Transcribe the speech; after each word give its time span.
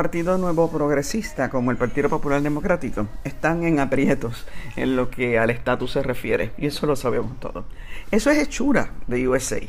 Partido 0.00 0.38
Nuevo 0.38 0.70
Progresista 0.70 1.50
como 1.50 1.70
el 1.70 1.76
Partido 1.76 2.08
Popular 2.08 2.40
Democrático 2.40 3.06
están 3.22 3.64
en 3.64 3.80
aprietos 3.80 4.46
en 4.76 4.96
lo 4.96 5.10
que 5.10 5.38
al 5.38 5.50
estatus 5.50 5.90
se 5.92 6.02
refiere, 6.02 6.52
y 6.56 6.68
eso 6.68 6.86
lo 6.86 6.96
sabemos 6.96 7.38
todos. 7.38 7.66
Eso 8.10 8.30
es 8.30 8.38
hechura 8.38 8.92
de 9.08 9.28
USA. 9.28 9.60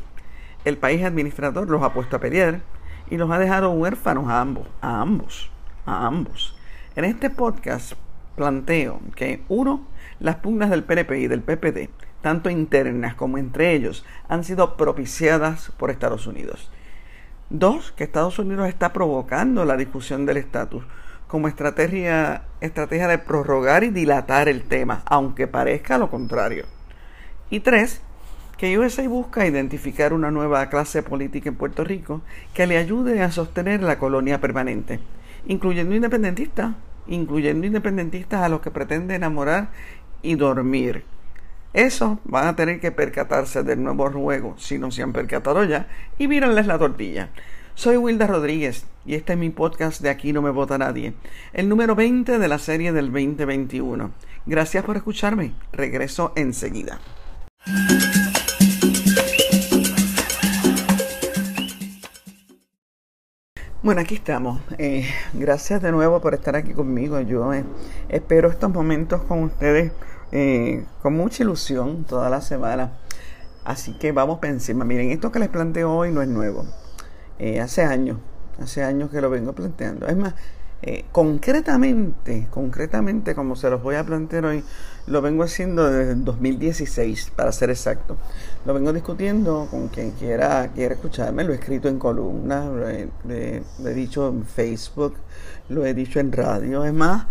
El 0.63 0.77
país 0.77 1.03
administrador 1.03 1.69
los 1.69 1.83
ha 1.83 1.91
puesto 1.93 2.15
a 2.15 2.21
pelear 2.21 2.61
y 3.09 3.17
los 3.17 3.29
ha 3.29 3.39
dejado 3.39 3.71
huérfanos 3.71 4.29
a 4.29 4.39
ambos, 4.39 4.67
a 4.79 5.01
ambos, 5.01 5.51
a 5.85 6.07
ambos. 6.07 6.55
En 6.95 7.03
este 7.03 7.29
podcast 7.29 7.95
planteo 8.37 9.01
que, 9.17 9.43
uno, 9.49 9.85
las 10.21 10.37
pugnas 10.37 10.69
del 10.69 10.85
PNP 10.85 11.19
y 11.19 11.27
del 11.27 11.41
PPD, 11.41 11.89
tanto 12.21 12.49
internas 12.49 13.15
como 13.15 13.37
entre 13.37 13.73
ellos, 13.73 14.05
han 14.29 14.45
sido 14.45 14.77
propiciadas 14.77 15.73
por 15.77 15.91
Estados 15.91 16.25
Unidos. 16.25 16.71
Dos, 17.53 17.91
que 17.91 18.05
Estados 18.05 18.39
Unidos 18.39 18.69
está 18.69 18.93
provocando 18.93 19.65
la 19.65 19.75
discusión 19.75 20.25
del 20.25 20.37
estatus 20.37 20.85
como 21.27 21.49
estrategia, 21.49 22.43
estrategia 22.61 23.09
de 23.09 23.17
prorrogar 23.17 23.83
y 23.83 23.89
dilatar 23.89 24.47
el 24.47 24.63
tema, 24.63 25.01
aunque 25.05 25.47
parezca 25.47 25.97
lo 25.97 26.09
contrario. 26.09 26.63
Y 27.49 27.59
tres, 27.59 28.01
que 28.57 28.79
USA 28.79 29.05
busca 29.09 29.45
identificar 29.45 30.13
una 30.13 30.31
nueva 30.31 30.69
clase 30.69 31.03
política 31.03 31.49
en 31.49 31.57
Puerto 31.57 31.83
Rico 31.83 32.21
que 32.53 32.67
le 32.67 32.77
ayude 32.77 33.21
a 33.21 33.31
sostener 33.31 33.83
la 33.83 33.99
colonia 33.99 34.39
permanente, 34.39 35.01
incluyendo 35.45 35.93
independentistas, 35.93 36.75
incluyendo 37.07 37.67
independentistas 37.67 38.43
a 38.43 38.47
los 38.47 38.61
que 38.61 38.71
pretende 38.71 39.15
enamorar 39.15 39.71
y 40.21 40.35
dormir. 40.35 41.03
Eso 41.73 42.19
van 42.25 42.47
a 42.47 42.55
tener 42.57 42.81
que 42.81 42.91
percatarse 42.91 43.63
del 43.63 43.81
nuevo 43.81 44.11
juego, 44.11 44.55
si 44.57 44.77
no 44.77 44.91
se 44.91 45.03
han 45.03 45.13
percatado 45.13 45.63
ya, 45.63 45.87
y 46.17 46.27
mírenles 46.27 46.67
la 46.67 46.77
tortilla. 46.77 47.29
Soy 47.75 47.95
Wilda 47.95 48.27
Rodríguez 48.27 48.85
y 49.05 49.15
este 49.15 49.33
es 49.33 49.39
mi 49.39 49.51
podcast 49.51 50.01
de 50.01 50.09
Aquí 50.09 50.33
no 50.33 50.41
me 50.41 50.49
vota 50.49 50.77
nadie, 50.77 51.13
el 51.53 51.69
número 51.69 51.95
20 51.95 52.39
de 52.39 52.47
la 52.49 52.59
serie 52.59 52.91
del 52.91 53.05
2021. 53.05 54.11
Gracias 54.45 54.83
por 54.83 54.97
escucharme, 54.97 55.53
regreso 55.71 56.33
enseguida. 56.35 56.99
Bueno, 63.81 64.01
aquí 64.01 64.15
estamos. 64.15 64.61
Eh, 64.77 65.07
gracias 65.33 65.81
de 65.81 65.91
nuevo 65.91 66.19
por 66.21 66.33
estar 66.33 66.55
aquí 66.55 66.73
conmigo. 66.73 67.19
Yo 67.21 67.51
eh, 67.53 67.63
espero 68.09 68.49
estos 68.49 68.71
momentos 68.71 69.23
con 69.23 69.43
ustedes 69.43 69.91
eh, 70.31 70.85
con 71.01 71.13
mucha 71.13 71.43
ilusión 71.43 72.05
toda 72.05 72.29
la 72.29 72.41
semana. 72.41 72.93
Así 73.63 73.93
que 73.93 74.11
vamos 74.11 74.39
por 74.39 74.49
encima. 74.49 74.85
Miren, 74.85 75.11
esto 75.11 75.31
que 75.31 75.39
les 75.39 75.49
planteo 75.49 75.93
hoy 75.93 76.11
no 76.11 76.21
es 76.21 76.27
nuevo. 76.27 76.65
Eh, 77.39 77.59
hace 77.59 77.83
años, 77.83 78.17
hace 78.59 78.83
años 78.83 79.11
que 79.11 79.21
lo 79.21 79.29
vengo 79.29 79.53
planteando. 79.53 80.07
Es 80.07 80.15
más, 80.15 80.33
eh, 80.83 81.05
concretamente, 81.11 82.47
concretamente 82.49 83.35
como 83.35 83.55
se 83.55 83.69
los 83.69 83.83
voy 83.83 83.95
a 83.95 84.03
plantear 84.03 84.45
hoy, 84.45 84.63
lo 85.05 85.21
vengo 85.21 85.43
haciendo 85.43 85.87
desde 85.89 86.13
el 86.13 86.23
2016, 86.23 87.31
para 87.35 87.51
ser 87.51 87.69
exacto. 87.69 88.17
Lo 88.65 88.73
vengo 88.73 88.91
discutiendo 88.91 89.67
con 89.69 89.89
quien 89.89 90.11
quiera, 90.11 90.71
quiera 90.73 90.95
escucharme, 90.95 91.43
lo 91.43 91.53
he 91.53 91.57
escrito 91.57 91.87
en 91.87 91.99
columnas, 91.99 92.65
lo 92.65 92.89
he 92.89 93.93
dicho 93.93 94.29
en 94.29 94.45
Facebook, 94.45 95.15
lo 95.69 95.85
he 95.85 95.93
dicho 95.93 96.19
en 96.19 96.31
radio. 96.31 96.83
Es 96.83 96.93
más, 96.93 97.27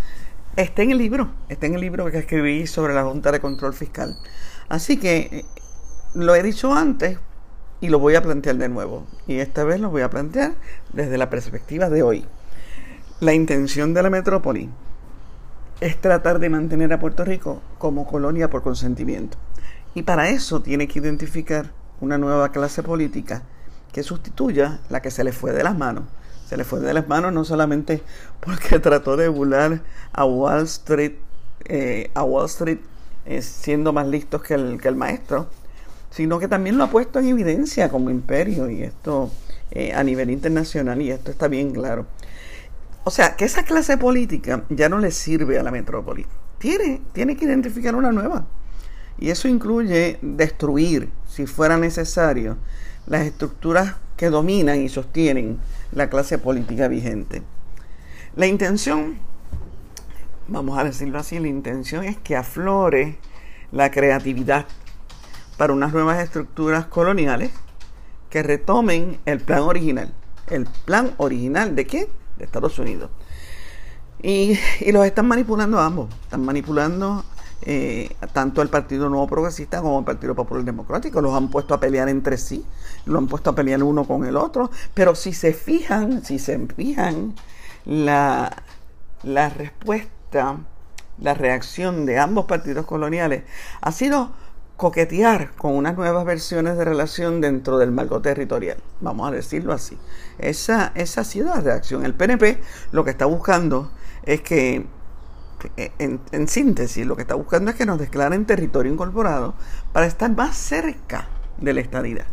Está 0.56 0.82
en 0.82 0.90
el 0.90 0.98
libro, 0.98 1.30
está 1.48 1.66
en 1.66 1.74
el 1.74 1.80
libro 1.80 2.10
que 2.10 2.18
escribí 2.18 2.66
sobre 2.66 2.92
la 2.92 3.04
Junta 3.04 3.30
de 3.30 3.38
Control 3.38 3.72
Fiscal. 3.72 4.18
Así 4.68 4.96
que 4.96 5.16
eh, 5.18 5.44
lo 6.14 6.34
he 6.34 6.42
dicho 6.42 6.74
antes 6.74 7.18
y 7.80 7.88
lo 7.88 8.00
voy 8.00 8.16
a 8.16 8.22
plantear 8.22 8.56
de 8.56 8.68
nuevo. 8.68 9.06
Y 9.28 9.36
esta 9.38 9.62
vez 9.62 9.78
lo 9.78 9.90
voy 9.90 10.02
a 10.02 10.10
plantear 10.10 10.54
desde 10.92 11.18
la 11.18 11.30
perspectiva 11.30 11.88
de 11.88 12.02
hoy. 12.02 12.26
La 13.20 13.32
intención 13.32 13.94
de 13.94 14.02
la 14.02 14.10
metrópoli 14.10 14.68
es 15.80 16.00
tratar 16.00 16.40
de 16.40 16.50
mantener 16.50 16.92
a 16.92 16.98
Puerto 16.98 17.24
Rico 17.24 17.62
como 17.78 18.04
colonia 18.04 18.50
por 18.50 18.62
consentimiento. 18.62 19.38
Y 19.94 20.02
para 20.02 20.30
eso 20.30 20.60
tiene 20.60 20.88
que 20.88 20.98
identificar 20.98 21.70
una 22.00 22.18
nueva 22.18 22.50
clase 22.50 22.82
política 22.82 23.44
que 23.92 24.02
sustituya 24.02 24.80
la 24.88 25.00
que 25.00 25.12
se 25.12 25.22
le 25.22 25.32
fue 25.32 25.52
de 25.52 25.62
las 25.62 25.78
manos 25.78 26.04
se 26.50 26.56
le 26.56 26.64
fue 26.64 26.80
de 26.80 26.92
las 26.92 27.06
manos 27.06 27.32
no 27.32 27.44
solamente 27.44 28.02
porque 28.40 28.78
trató 28.80 29.16
de 29.16 29.28
burlar 29.28 29.82
a 30.12 30.24
Wall 30.24 30.64
Street, 30.64 31.12
eh, 31.66 32.10
a 32.12 32.24
Wall 32.24 32.46
Street 32.46 32.80
eh, 33.24 33.40
siendo 33.40 33.92
más 33.92 34.08
listos 34.08 34.42
que 34.42 34.54
el, 34.54 34.80
que 34.80 34.88
el 34.88 34.96
maestro, 34.96 35.48
sino 36.10 36.40
que 36.40 36.48
también 36.48 36.76
lo 36.76 36.82
ha 36.82 36.90
puesto 36.90 37.20
en 37.20 37.26
evidencia 37.26 37.88
como 37.88 38.10
imperio 38.10 38.68
y 38.68 38.82
esto 38.82 39.30
eh, 39.70 39.92
a 39.92 40.02
nivel 40.02 40.28
internacional 40.28 41.00
y 41.00 41.12
esto 41.12 41.30
está 41.30 41.46
bien 41.46 41.70
claro. 41.70 42.06
O 43.04 43.12
sea, 43.12 43.36
que 43.36 43.44
esa 43.44 43.62
clase 43.62 43.96
política 43.96 44.64
ya 44.70 44.88
no 44.88 44.98
le 44.98 45.12
sirve 45.12 45.56
a 45.56 45.62
la 45.62 45.70
metrópoli. 45.70 46.26
Tiene, 46.58 47.00
tiene 47.12 47.36
que 47.36 47.44
identificar 47.44 47.94
una 47.94 48.10
nueva. 48.10 48.44
Y 49.20 49.30
eso 49.30 49.46
incluye 49.46 50.18
destruir, 50.20 51.10
si 51.28 51.46
fuera 51.46 51.78
necesario, 51.78 52.56
las 53.06 53.24
estructuras 53.24 53.94
que 54.16 54.30
dominan 54.30 54.82
y 54.82 54.88
sostienen 54.88 55.60
la 55.92 56.08
clase 56.08 56.38
política 56.38 56.88
vigente. 56.88 57.42
La 58.36 58.46
intención, 58.46 59.18
vamos 60.48 60.78
a 60.78 60.84
decirlo 60.84 61.18
así, 61.18 61.38
la 61.38 61.48
intención 61.48 62.04
es 62.04 62.16
que 62.16 62.36
aflore 62.36 63.18
la 63.72 63.90
creatividad 63.90 64.66
para 65.56 65.72
unas 65.72 65.92
nuevas 65.92 66.22
estructuras 66.22 66.86
coloniales 66.86 67.50
que 68.30 68.42
retomen 68.42 69.18
el 69.26 69.40
plan 69.40 69.60
original. 69.60 70.14
¿El 70.48 70.66
plan 70.84 71.12
original 71.18 71.76
de 71.76 71.86
qué? 71.86 72.08
De 72.38 72.44
Estados 72.44 72.78
Unidos. 72.78 73.10
Y, 74.22 74.58
los 74.92 75.06
están 75.06 75.26
manipulando 75.26 75.80
ambos. 75.80 76.08
Están 76.22 76.44
manipulando 76.44 77.24
eh, 77.62 78.16
tanto 78.32 78.62
el 78.62 78.68
Partido 78.68 79.08
Nuevo 79.08 79.26
Progresista 79.26 79.80
como 79.80 79.98
el 79.98 80.04
Partido 80.04 80.34
Popular 80.34 80.64
Democrático. 80.64 81.20
Los 81.20 81.34
han 81.34 81.48
puesto 81.50 81.74
a 81.74 81.80
pelear 81.80 82.08
entre 82.08 82.38
sí, 82.38 82.64
lo 83.06 83.18
han 83.18 83.26
puesto 83.26 83.50
a 83.50 83.54
pelear 83.54 83.82
uno 83.82 84.04
con 84.04 84.24
el 84.24 84.36
otro. 84.36 84.70
Pero 84.94 85.14
si 85.14 85.32
se 85.32 85.52
fijan, 85.52 86.24
si 86.24 86.38
se 86.38 86.58
fijan, 86.68 87.34
la, 87.84 88.50
la 89.22 89.48
respuesta, 89.48 90.58
la 91.18 91.34
reacción 91.34 92.06
de 92.06 92.18
ambos 92.18 92.46
partidos 92.46 92.86
coloniales 92.86 93.44
ha 93.80 93.92
sido 93.92 94.32
coquetear 94.80 95.50
con 95.56 95.74
unas 95.74 95.94
nuevas 95.94 96.24
versiones 96.24 96.78
de 96.78 96.86
relación 96.86 97.42
dentro 97.42 97.76
del 97.76 97.90
marco 97.90 98.22
territorial, 98.22 98.78
vamos 99.02 99.28
a 99.28 99.30
decirlo 99.30 99.74
así. 99.74 99.98
Esa, 100.38 100.92
esa 100.94 101.20
ha 101.20 101.24
sido 101.24 101.54
la 101.54 101.60
reacción. 101.60 102.06
El 102.06 102.14
PNP 102.14 102.58
lo 102.90 103.04
que 103.04 103.10
está 103.10 103.26
buscando 103.26 103.90
es 104.22 104.40
que 104.40 104.86
en, 105.76 106.48
síntesis, 106.48 107.06
lo 107.06 107.16
que 107.16 107.22
está 107.22 107.34
buscando 107.34 107.70
es 107.70 107.76
que 107.76 107.86
nos 107.86 107.98
declaren 107.98 108.46
territorio 108.46 108.92
incorporado 108.92 109.54
para 109.92 110.06
estar 110.06 110.34
más 110.34 110.56
cerca 110.56 111.28
de 111.58 111.74
la 111.74 111.80
estadidad. 111.80 112.26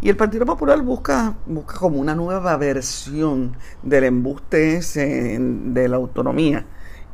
Y 0.00 0.08
el 0.08 0.16
Partido 0.16 0.46
Popular 0.46 0.80
busca, 0.82 1.34
busca 1.46 1.76
como 1.76 1.98
una 1.98 2.14
nueva 2.14 2.56
versión 2.56 3.56
del 3.82 4.04
embuste 4.04 4.80
de 4.80 5.88
la 5.88 5.96
autonomía. 5.96 6.64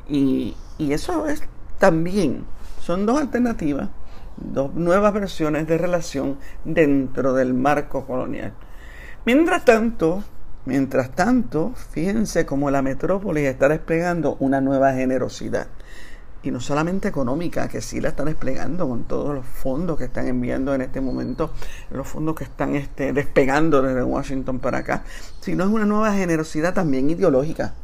Y 0.08 0.54
eso 0.78 1.26
es 1.26 1.42
también, 1.78 2.44
son 2.80 3.04
dos 3.06 3.20
alternativas, 3.20 3.88
dos 4.36 4.74
nuevas 4.74 5.12
versiones 5.12 5.66
de 5.66 5.78
relación 5.78 6.38
dentro 6.64 7.32
del 7.32 7.54
marco 7.54 8.06
colonial. 8.06 8.52
Mientras 9.24 9.64
tanto, 9.64 10.22
Mientras 10.66 11.12
tanto, 11.12 11.74
fíjense 11.92 12.44
cómo 12.44 12.72
la 12.72 12.82
metrópolis 12.82 13.44
está 13.44 13.68
desplegando 13.68 14.36
una 14.40 14.60
nueva 14.60 14.92
generosidad. 14.94 15.68
Y 16.42 16.50
no 16.50 16.58
solamente 16.58 17.06
económica, 17.06 17.68
que 17.68 17.80
sí 17.80 18.00
la 18.00 18.08
están 18.08 18.26
desplegando 18.26 18.88
con 18.88 19.04
todos 19.04 19.32
los 19.32 19.46
fondos 19.46 19.96
que 19.96 20.04
están 20.06 20.26
enviando 20.26 20.74
en 20.74 20.80
este 20.80 21.00
momento, 21.00 21.52
los 21.90 22.08
fondos 22.08 22.34
que 22.34 22.42
están 22.42 22.74
este, 22.74 23.12
despegando 23.12 23.80
desde 23.80 24.02
Washington 24.02 24.58
para 24.58 24.78
acá, 24.78 25.04
sino 25.40 25.62
es 25.62 25.70
una 25.70 25.86
nueva 25.86 26.12
generosidad 26.12 26.74
también 26.74 27.10
ideológica, 27.10 27.74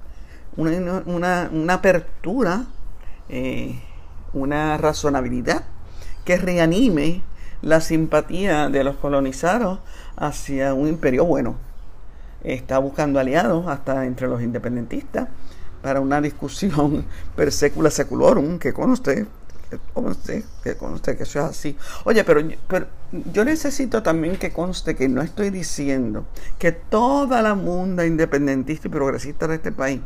una, 0.57 1.51
apertura, 1.73 2.67
eh, 3.29 3.81
una 4.33 4.77
razonabilidad 4.77 5.63
que 6.25 6.37
reanime 6.37 7.23
la 7.63 7.81
simpatía 7.81 8.69
de 8.69 8.83
los 8.83 8.97
colonizados 8.97 9.79
hacia 10.17 10.75
un 10.75 10.89
imperio 10.89 11.25
bueno 11.25 11.72
está 12.45 12.79
buscando 12.79 13.21
aliados 13.21 13.67
hasta 13.67 14.05
entre 14.07 14.29
los 14.29 14.43
independentistas 14.43 15.29
para 15.83 16.01
una 16.01 16.21
discusión 16.21 17.05
per 17.37 17.53
secula 17.53 17.91
seculorum, 17.91 18.59
que 18.59 18.73
conste, 18.73 19.27
que 19.69 19.79
conste, 19.93 20.45
que 20.63 20.77
conste 20.77 21.17
que 21.17 21.25
eso 21.25 21.41
es 21.41 21.45
así. 21.45 21.77
Oye, 22.05 22.25
pero, 22.25 22.41
pero 22.69 22.87
yo 23.33 23.45
necesito 23.45 24.03
también 24.03 24.37
que 24.37 24.53
conste 24.53 24.95
que 24.95 25.09
no 25.09 25.23
estoy 25.23 25.51
diciendo 25.51 26.27
que 26.59 26.73
toda 26.73 27.43
la 27.43 27.55
munda 27.55 28.07
independentista 28.07 28.89
y 28.89 28.91
progresista 28.91 29.47
de 29.49 29.57
este 29.57 29.73
país 29.73 30.01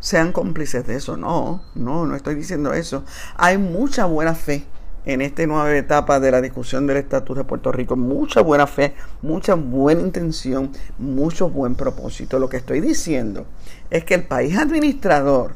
sean 0.00 0.32
cómplices 0.32 0.86
de 0.86 0.96
eso. 0.96 1.16
No, 1.16 1.62
no, 1.74 2.06
no 2.06 2.14
estoy 2.14 2.34
diciendo 2.34 2.72
eso. 2.72 3.04
Hay 3.36 3.58
mucha 3.58 4.06
buena 4.06 4.34
fe 4.34 4.64
en 5.08 5.22
esta 5.22 5.46
nueva 5.46 5.74
etapa 5.74 6.20
de 6.20 6.30
la 6.30 6.42
discusión 6.42 6.86
del 6.86 6.98
estatus 6.98 7.38
de 7.38 7.44
Puerto 7.44 7.72
Rico. 7.72 7.96
Mucha 7.96 8.42
buena 8.42 8.66
fe, 8.66 8.94
mucha 9.22 9.54
buena 9.54 10.02
intención, 10.02 10.70
mucho 10.98 11.48
buen 11.48 11.74
propósito. 11.76 12.38
Lo 12.38 12.50
que 12.50 12.58
estoy 12.58 12.80
diciendo 12.80 13.46
es 13.88 14.04
que 14.04 14.14
el 14.14 14.24
país 14.24 14.58
administrador 14.58 15.54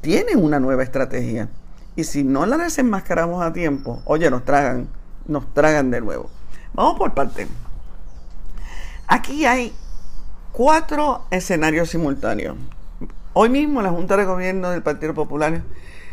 tiene 0.00 0.34
una 0.34 0.58
nueva 0.58 0.82
estrategia. 0.82 1.48
Y 1.94 2.02
si 2.02 2.24
no 2.24 2.44
la 2.44 2.56
desenmascaramos 2.56 3.40
a 3.40 3.52
tiempo, 3.52 4.02
oye, 4.04 4.28
nos 4.30 4.44
tragan, 4.44 4.88
nos 5.28 5.54
tragan 5.54 5.92
de 5.92 6.00
nuevo. 6.00 6.28
Vamos 6.74 6.98
por 6.98 7.14
parte. 7.14 7.46
Aquí 9.06 9.46
hay 9.46 9.72
cuatro 10.50 11.24
escenarios 11.30 11.90
simultáneos. 11.90 12.56
Hoy 13.32 13.48
mismo 13.48 13.80
la 13.80 13.90
Junta 13.90 14.16
de 14.16 14.24
Gobierno 14.24 14.70
del 14.70 14.82
Partido 14.82 15.14
Popular 15.14 15.62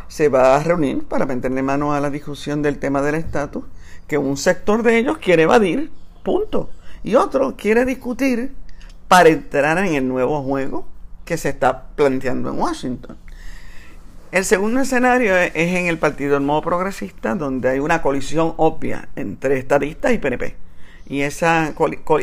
se 0.07 0.30
va 0.30 0.56
a 0.56 0.63
reunir 0.63 1.04
para 1.04 1.25
meterle 1.25 1.62
mano 1.62 1.94
a 1.94 2.00
la 2.00 2.10
discusión 2.10 2.62
del 2.62 2.80
tema 2.80 3.02
del 3.02 3.16
estatus, 3.16 3.63
que 4.07 4.18
un 4.18 4.38
sector 4.38 4.84
de 4.84 4.98
ellos 4.98 5.18
quiere 5.18 5.44
evadir, 5.44 5.92
punto, 6.24 6.69
y 7.04 7.16
otro 7.16 7.56
quiere 7.56 7.86
discutir 7.86 8.54
para 9.07 9.30
entrar 9.30 9.78
en 9.80 9.96
el 9.96 10.07
nuevo 10.07 10.42
juego 10.44 10.88
que 11.24 11.38
se 11.38 11.50
está 11.50 11.88
planteando 11.96 12.50
en 12.50 12.60
Washington. 12.60 13.18
El 14.31 14.44
segundo 14.44 14.81
escenario 14.81 15.36
es 15.38 15.54
en 15.56 15.88
el 15.88 15.98
Partido 15.98 16.34
del 16.34 16.44
Modo 16.44 16.62
Progresista, 16.62 17.36
donde 17.36 17.69
hay 17.69 17.80
una 17.80 18.01
colisión 18.01 18.54
obvia 18.58 19.08
entre 19.16 19.58
estadistas 19.58 20.12
y 20.12 20.18
PNP. 20.18 20.56
Y 21.08 21.22
esa, 21.22 21.74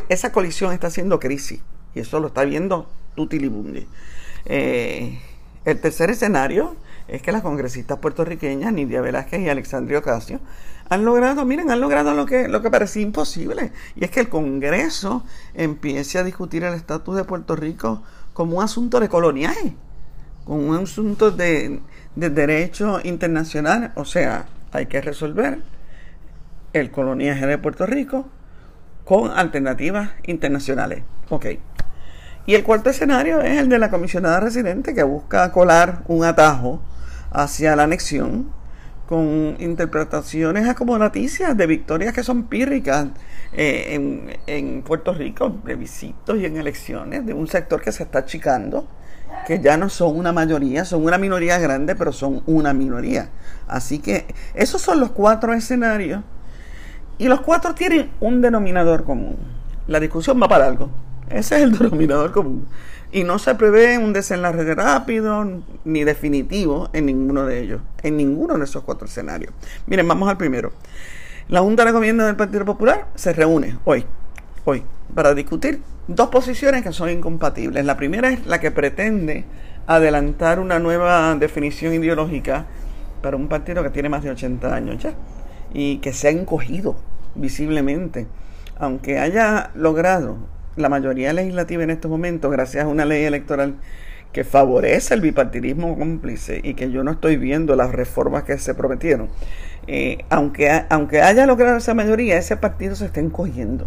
esa 0.08 0.32
colisión 0.32 0.72
está 0.72 0.88
haciendo 0.88 1.18
crisis. 1.18 1.60
Y 1.94 2.00
eso 2.00 2.20
lo 2.20 2.26
está 2.26 2.44
viendo 2.44 2.90
Tutilibundi. 3.14 3.86
Eh, 4.44 5.20
el 5.64 5.80
tercer 5.80 6.10
escenario 6.10 6.76
es 7.12 7.20
que 7.20 7.30
las 7.30 7.42
congresistas 7.42 7.98
puertorriqueñas, 7.98 8.72
Nidia 8.72 9.02
Velázquez 9.02 9.42
y 9.42 9.50
Alexandria 9.50 9.98
Ocasio, 9.98 10.40
han 10.88 11.04
logrado, 11.04 11.44
miren, 11.44 11.70
han 11.70 11.78
logrado 11.78 12.14
lo 12.14 12.24
que, 12.24 12.48
lo 12.48 12.62
que 12.62 12.70
parecía 12.70 13.02
imposible. 13.02 13.70
Y 13.96 14.04
es 14.04 14.10
que 14.10 14.20
el 14.20 14.30
Congreso 14.30 15.22
empiece 15.52 16.18
a 16.18 16.24
discutir 16.24 16.64
el 16.64 16.72
estatus 16.72 17.14
de 17.14 17.24
Puerto 17.24 17.54
Rico 17.54 18.02
como 18.32 18.56
un 18.56 18.64
asunto 18.64 18.98
de 18.98 19.10
coloniaje, 19.10 19.76
como 20.46 20.70
un 20.70 20.76
asunto 20.76 21.30
de, 21.30 21.80
de 22.16 22.30
derecho 22.30 22.98
internacional. 23.04 23.92
O 23.94 24.06
sea, 24.06 24.46
hay 24.72 24.86
que 24.86 25.02
resolver 25.02 25.58
el 26.72 26.90
coloniaje 26.90 27.46
de 27.46 27.58
Puerto 27.58 27.84
Rico 27.84 28.24
con 29.04 29.30
alternativas 29.32 30.12
internacionales. 30.24 31.02
Ok. 31.28 31.44
Y 32.46 32.54
el 32.54 32.64
cuarto 32.64 32.88
escenario 32.88 33.42
es 33.42 33.58
el 33.58 33.68
de 33.68 33.78
la 33.78 33.90
comisionada 33.90 34.40
residente 34.40 34.94
que 34.94 35.02
busca 35.02 35.52
colar 35.52 36.04
un 36.08 36.24
atajo 36.24 36.80
hacia 37.32 37.76
la 37.76 37.84
anexión 37.84 38.50
con 39.06 39.56
interpretaciones 39.58 40.68
acomodaticias 40.68 41.56
de 41.56 41.66
victorias 41.66 42.14
que 42.14 42.22
son 42.22 42.44
pírricas 42.44 43.08
eh, 43.52 44.38
en, 44.46 44.82
Puerto 44.82 45.12
Rico, 45.12 45.54
de 45.64 45.74
visitos 45.74 46.38
y 46.38 46.46
en 46.46 46.56
elecciones, 46.56 47.26
de 47.26 47.34
un 47.34 47.46
sector 47.46 47.82
que 47.82 47.92
se 47.92 48.04
está 48.04 48.20
achicando, 48.20 48.86
que 49.46 49.60
ya 49.60 49.76
no 49.76 49.88
son 49.88 50.16
una 50.16 50.32
mayoría, 50.32 50.84
son 50.84 51.04
una 51.04 51.18
minoría 51.18 51.58
grande, 51.58 51.94
pero 51.94 52.12
son 52.12 52.42
una 52.46 52.72
minoría. 52.72 53.28
Así 53.68 53.98
que 53.98 54.26
esos 54.54 54.80
son 54.80 55.00
los 55.00 55.10
cuatro 55.10 55.52
escenarios 55.52 56.22
y 57.18 57.28
los 57.28 57.42
cuatro 57.42 57.74
tienen 57.74 58.10
un 58.20 58.40
denominador 58.40 59.04
común. 59.04 59.36
La 59.88 60.00
discusión 60.00 60.40
va 60.42 60.48
para 60.48 60.66
algo. 60.66 60.90
Ese 61.28 61.56
es 61.56 61.62
el 61.62 61.72
denominador 61.78 62.32
común. 62.32 62.66
Y 63.10 63.24
no 63.24 63.38
se 63.38 63.54
prevé 63.54 63.98
un 63.98 64.12
desenlace 64.12 64.74
rápido 64.74 65.46
ni 65.84 66.04
definitivo 66.04 66.88
en 66.92 67.06
ninguno 67.06 67.44
de 67.44 67.60
ellos, 67.60 67.80
en 68.02 68.16
ninguno 68.16 68.56
de 68.56 68.64
esos 68.64 68.82
cuatro 68.84 69.06
escenarios. 69.06 69.52
Miren, 69.86 70.08
vamos 70.08 70.28
al 70.28 70.38
primero. 70.38 70.72
La 71.48 71.60
Junta 71.60 71.84
de 71.84 71.92
Gobierno 71.92 72.24
del 72.24 72.36
Partido 72.36 72.64
Popular 72.64 73.08
se 73.14 73.32
reúne 73.32 73.76
hoy, 73.84 74.06
hoy, 74.64 74.82
para 75.14 75.34
discutir 75.34 75.82
dos 76.08 76.28
posiciones 76.28 76.82
que 76.82 76.92
son 76.92 77.10
incompatibles. 77.10 77.84
La 77.84 77.96
primera 77.96 78.30
es 78.30 78.46
la 78.46 78.60
que 78.60 78.70
pretende 78.70 79.44
adelantar 79.86 80.58
una 80.60 80.78
nueva 80.78 81.34
definición 81.34 81.92
ideológica 81.92 82.66
para 83.20 83.36
un 83.36 83.48
partido 83.48 83.82
que 83.82 83.90
tiene 83.90 84.08
más 84.08 84.22
de 84.22 84.30
80 84.30 84.74
años 84.74 85.02
ya 85.02 85.14
y 85.74 85.98
que 85.98 86.12
se 86.12 86.28
ha 86.28 86.30
encogido 86.30 86.96
visiblemente, 87.34 88.26
aunque 88.78 89.18
haya 89.18 89.70
logrado 89.74 90.38
la 90.76 90.88
mayoría 90.88 91.32
legislativa 91.32 91.82
en 91.82 91.90
estos 91.90 92.10
momentos, 92.10 92.50
gracias 92.50 92.84
a 92.84 92.88
una 92.88 93.04
ley 93.04 93.24
electoral 93.24 93.74
que 94.32 94.44
favorece 94.44 95.14
el 95.14 95.20
bipartidismo 95.20 95.96
cómplice 95.96 96.60
y 96.62 96.74
que 96.74 96.90
yo 96.90 97.04
no 97.04 97.12
estoy 97.12 97.36
viendo 97.36 97.76
las 97.76 97.92
reformas 97.92 98.44
que 98.44 98.56
se 98.58 98.74
prometieron, 98.74 99.28
eh, 99.86 100.24
aunque, 100.30 100.84
aunque 100.88 101.20
haya 101.20 101.46
logrado 101.46 101.76
esa 101.76 101.94
mayoría, 101.94 102.38
ese 102.38 102.56
partido 102.56 102.94
se 102.94 103.06
está 103.06 103.20
encogiendo. 103.20 103.86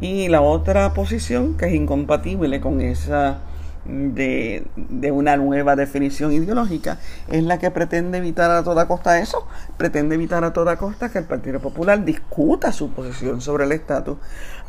Y 0.00 0.28
la 0.28 0.40
otra 0.40 0.94
posición, 0.94 1.56
que 1.56 1.66
es 1.66 1.74
incompatible 1.74 2.60
con 2.60 2.80
esa 2.80 3.40
de, 3.84 4.64
una 5.12 5.36
nueva 5.36 5.76
definición 5.76 6.32
ideológica, 6.32 6.98
es 7.28 7.42
la 7.42 7.58
que 7.58 7.70
pretende 7.70 8.18
evitar 8.18 8.50
a 8.50 8.62
toda 8.62 8.86
costa 8.86 9.18
eso, 9.18 9.46
pretende 9.76 10.14
evitar 10.14 10.44
a 10.44 10.52
toda 10.52 10.76
costa 10.76 11.10
que 11.10 11.18
el 11.18 11.24
Partido 11.24 11.60
Popular 11.60 12.04
discuta 12.04 12.72
su 12.72 12.90
posición 12.90 13.40
sobre 13.40 13.64
el 13.64 13.72
estatus, 13.72 14.18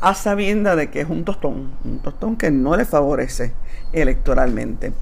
a 0.00 0.14
sabienda 0.14 0.76
de 0.76 0.90
que 0.90 1.00
es 1.00 1.08
un 1.08 1.24
tostón, 1.24 1.72
un 1.84 2.00
tostón 2.00 2.36
que 2.36 2.50
no 2.50 2.76
le 2.76 2.84
favorece 2.84 3.52
electoralmente. 3.92 4.92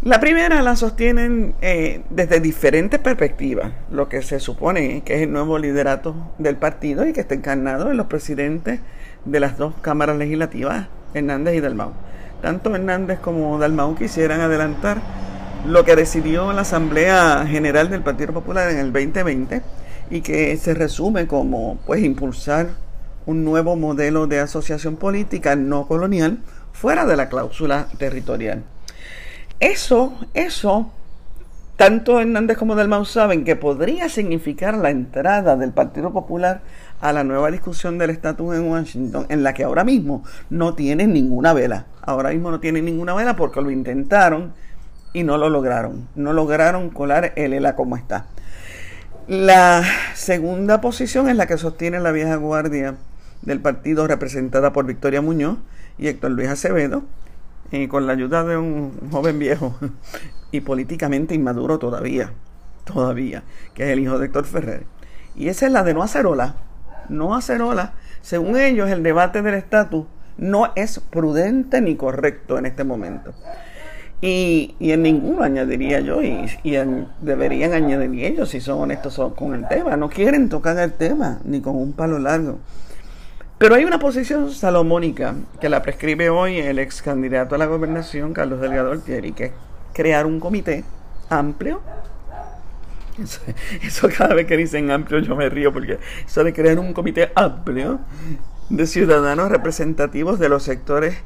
La 0.00 0.20
primera 0.20 0.62
la 0.62 0.76
sostienen 0.76 1.56
eh, 1.60 2.02
desde 2.08 2.38
diferentes 2.38 3.00
perspectivas, 3.00 3.72
lo 3.90 4.08
que 4.08 4.22
se 4.22 4.38
supone 4.38 5.02
que 5.02 5.16
es 5.16 5.22
el 5.22 5.32
nuevo 5.32 5.58
liderato 5.58 6.14
del 6.38 6.56
partido 6.56 7.04
y 7.04 7.12
que 7.12 7.20
está 7.20 7.34
encarnado 7.34 7.90
en 7.90 7.96
los 7.96 8.06
presidentes 8.06 8.78
de 9.24 9.40
las 9.40 9.58
dos 9.58 9.74
cámaras 9.80 10.16
legislativas, 10.16 10.86
Hernández 11.14 11.56
y 11.56 11.60
Dalmau 11.60 11.94
tanto 12.42 12.74
Hernández 12.74 13.18
como 13.20 13.58
Dalmau 13.58 13.94
quisieran 13.94 14.40
adelantar 14.40 14.98
lo 15.66 15.84
que 15.84 15.96
decidió 15.96 16.52
la 16.52 16.62
Asamblea 16.62 17.44
General 17.46 17.90
del 17.90 18.02
Partido 18.02 18.32
Popular 18.32 18.70
en 18.70 18.78
el 18.78 18.92
2020 18.92 19.62
y 20.10 20.20
que 20.20 20.56
se 20.56 20.74
resume 20.74 21.26
como 21.26 21.78
pues 21.86 22.02
impulsar 22.02 22.68
un 23.26 23.44
nuevo 23.44 23.76
modelo 23.76 24.26
de 24.26 24.40
asociación 24.40 24.96
política 24.96 25.56
no 25.56 25.86
colonial 25.86 26.38
fuera 26.72 27.04
de 27.04 27.16
la 27.16 27.28
cláusula 27.28 27.88
territorial. 27.98 28.62
Eso, 29.60 30.16
eso, 30.34 30.92
tanto 31.76 32.20
Hernández 32.20 32.56
como 32.56 32.76
Dalmau 32.76 33.04
saben 33.04 33.44
que 33.44 33.56
podría 33.56 34.08
significar 34.08 34.78
la 34.78 34.90
entrada 34.90 35.56
del 35.56 35.72
Partido 35.72 36.12
Popular 36.12 36.60
a 37.00 37.12
la 37.12 37.24
nueva 37.24 37.50
discusión 37.50 37.98
del 37.98 38.10
estatus 38.10 38.56
en 38.56 38.68
Washington, 38.68 39.26
en 39.28 39.42
la 39.42 39.54
que 39.54 39.64
ahora 39.64 39.84
mismo 39.84 40.24
no 40.50 40.74
tienen 40.74 41.12
ninguna 41.12 41.52
vela. 41.52 41.86
Ahora 42.02 42.30
mismo 42.30 42.50
no 42.50 42.60
tienen 42.60 42.84
ninguna 42.84 43.14
vela 43.14 43.36
porque 43.36 43.60
lo 43.60 43.70
intentaron 43.70 44.52
y 45.12 45.22
no 45.22 45.38
lo 45.38 45.50
lograron. 45.50 46.08
No 46.14 46.32
lograron 46.32 46.90
colar 46.90 47.32
el 47.36 47.52
ELA 47.52 47.76
como 47.76 47.96
está. 47.96 48.26
La 49.26 49.84
segunda 50.14 50.80
posición 50.80 51.28
es 51.28 51.36
la 51.36 51.46
que 51.46 51.58
sostiene 51.58 52.00
la 52.00 52.12
vieja 52.12 52.36
guardia 52.36 52.96
del 53.42 53.60
partido 53.60 54.06
representada 54.06 54.72
por 54.72 54.86
Victoria 54.86 55.20
Muñoz 55.20 55.58
y 55.98 56.08
Héctor 56.08 56.30
Luis 56.32 56.48
Acevedo, 56.48 57.02
y 57.70 57.88
con 57.88 58.06
la 58.06 58.14
ayuda 58.14 58.44
de 58.44 58.56
un 58.56 59.10
joven 59.10 59.38
viejo 59.38 59.76
y 60.50 60.60
políticamente 60.60 61.34
inmaduro 61.34 61.78
todavía, 61.78 62.32
todavía, 62.84 63.42
que 63.74 63.84
es 63.84 63.90
el 63.90 64.00
hijo 64.00 64.18
de 64.18 64.26
Héctor 64.26 64.46
Ferrer. 64.46 64.84
Y 65.36 65.48
esa 65.48 65.66
es 65.66 65.72
la 65.72 65.84
de 65.84 65.94
no 65.94 66.02
hacer 66.02 66.26
ola, 66.26 66.56
no 67.08 67.34
hacer 67.34 67.62
ola. 67.62 67.92
Según 68.20 68.58
ellos, 68.58 68.90
el 68.90 69.02
debate 69.02 69.42
del 69.42 69.54
estatus 69.54 70.06
no 70.36 70.72
es 70.76 71.00
prudente 71.00 71.80
ni 71.80 71.96
correcto 71.96 72.58
en 72.58 72.66
este 72.66 72.84
momento. 72.84 73.34
Y, 74.20 74.74
en 74.80 75.02
ninguno 75.02 75.42
añadiría 75.42 76.00
yo, 76.00 76.22
y, 76.22 76.48
deberían 77.20 77.72
añadir 77.72 78.24
ellos 78.24 78.48
si 78.48 78.60
son 78.60 78.80
honestos 78.80 79.20
con 79.36 79.54
el 79.54 79.68
tema. 79.68 79.96
No 79.96 80.08
quieren 80.10 80.48
tocar 80.48 80.78
el 80.78 80.92
tema, 80.92 81.38
ni 81.44 81.60
con 81.60 81.76
un 81.76 81.92
palo 81.92 82.18
largo. 82.18 82.58
Pero 83.58 83.74
hay 83.74 83.84
una 83.84 83.98
posición 83.98 84.52
salomónica 84.52 85.34
que 85.60 85.68
la 85.68 85.82
prescribe 85.82 86.30
hoy 86.30 86.58
el 86.58 86.78
ex 86.78 87.02
candidato 87.02 87.54
a 87.54 87.58
la 87.58 87.66
gobernación, 87.66 88.32
Carlos 88.32 88.60
Delgado 88.60 88.92
Altieri, 88.92 89.32
que 89.32 89.46
es 89.46 89.52
crear 89.92 90.26
un 90.26 90.38
comité 90.38 90.84
amplio 91.28 91.80
eso, 93.82 94.08
cada 94.16 94.34
vez 94.34 94.46
que 94.46 94.56
dicen 94.56 94.90
amplio 94.90 95.20
yo 95.20 95.36
me 95.36 95.48
río 95.48 95.72
porque 95.72 95.98
eso 96.26 96.44
de 96.44 96.52
crear 96.52 96.78
un 96.78 96.92
comité 96.92 97.32
amplio 97.34 98.00
de 98.70 98.86
ciudadanos 98.86 99.50
representativos 99.50 100.38
de 100.38 100.48
los 100.48 100.62
sectores 100.62 101.16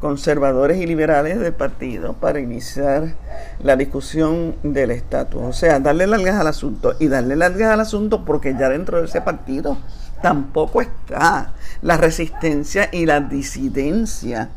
conservadores 0.00 0.78
y 0.78 0.86
liberales 0.86 1.40
del 1.40 1.52
partido 1.52 2.14
para 2.14 2.40
iniciar 2.40 3.14
la 3.62 3.76
discusión 3.76 4.54
del 4.62 4.90
estatus. 4.90 5.42
O 5.42 5.52
sea, 5.52 5.80
darle 5.80 6.06
largas 6.06 6.38
al 6.38 6.46
asunto. 6.46 6.94
Y 6.98 7.08
darle 7.08 7.36
largas 7.36 7.72
al 7.72 7.80
asunto 7.80 8.24
porque 8.24 8.54
ya 8.58 8.68
dentro 8.68 9.00
de 9.00 9.06
ese 9.06 9.20
partido 9.20 9.78
tampoco 10.22 10.80
está 10.80 11.54
la 11.82 11.96
resistencia 11.96 12.88
y 12.92 13.06
la 13.06 13.20
disidencia 13.20 14.50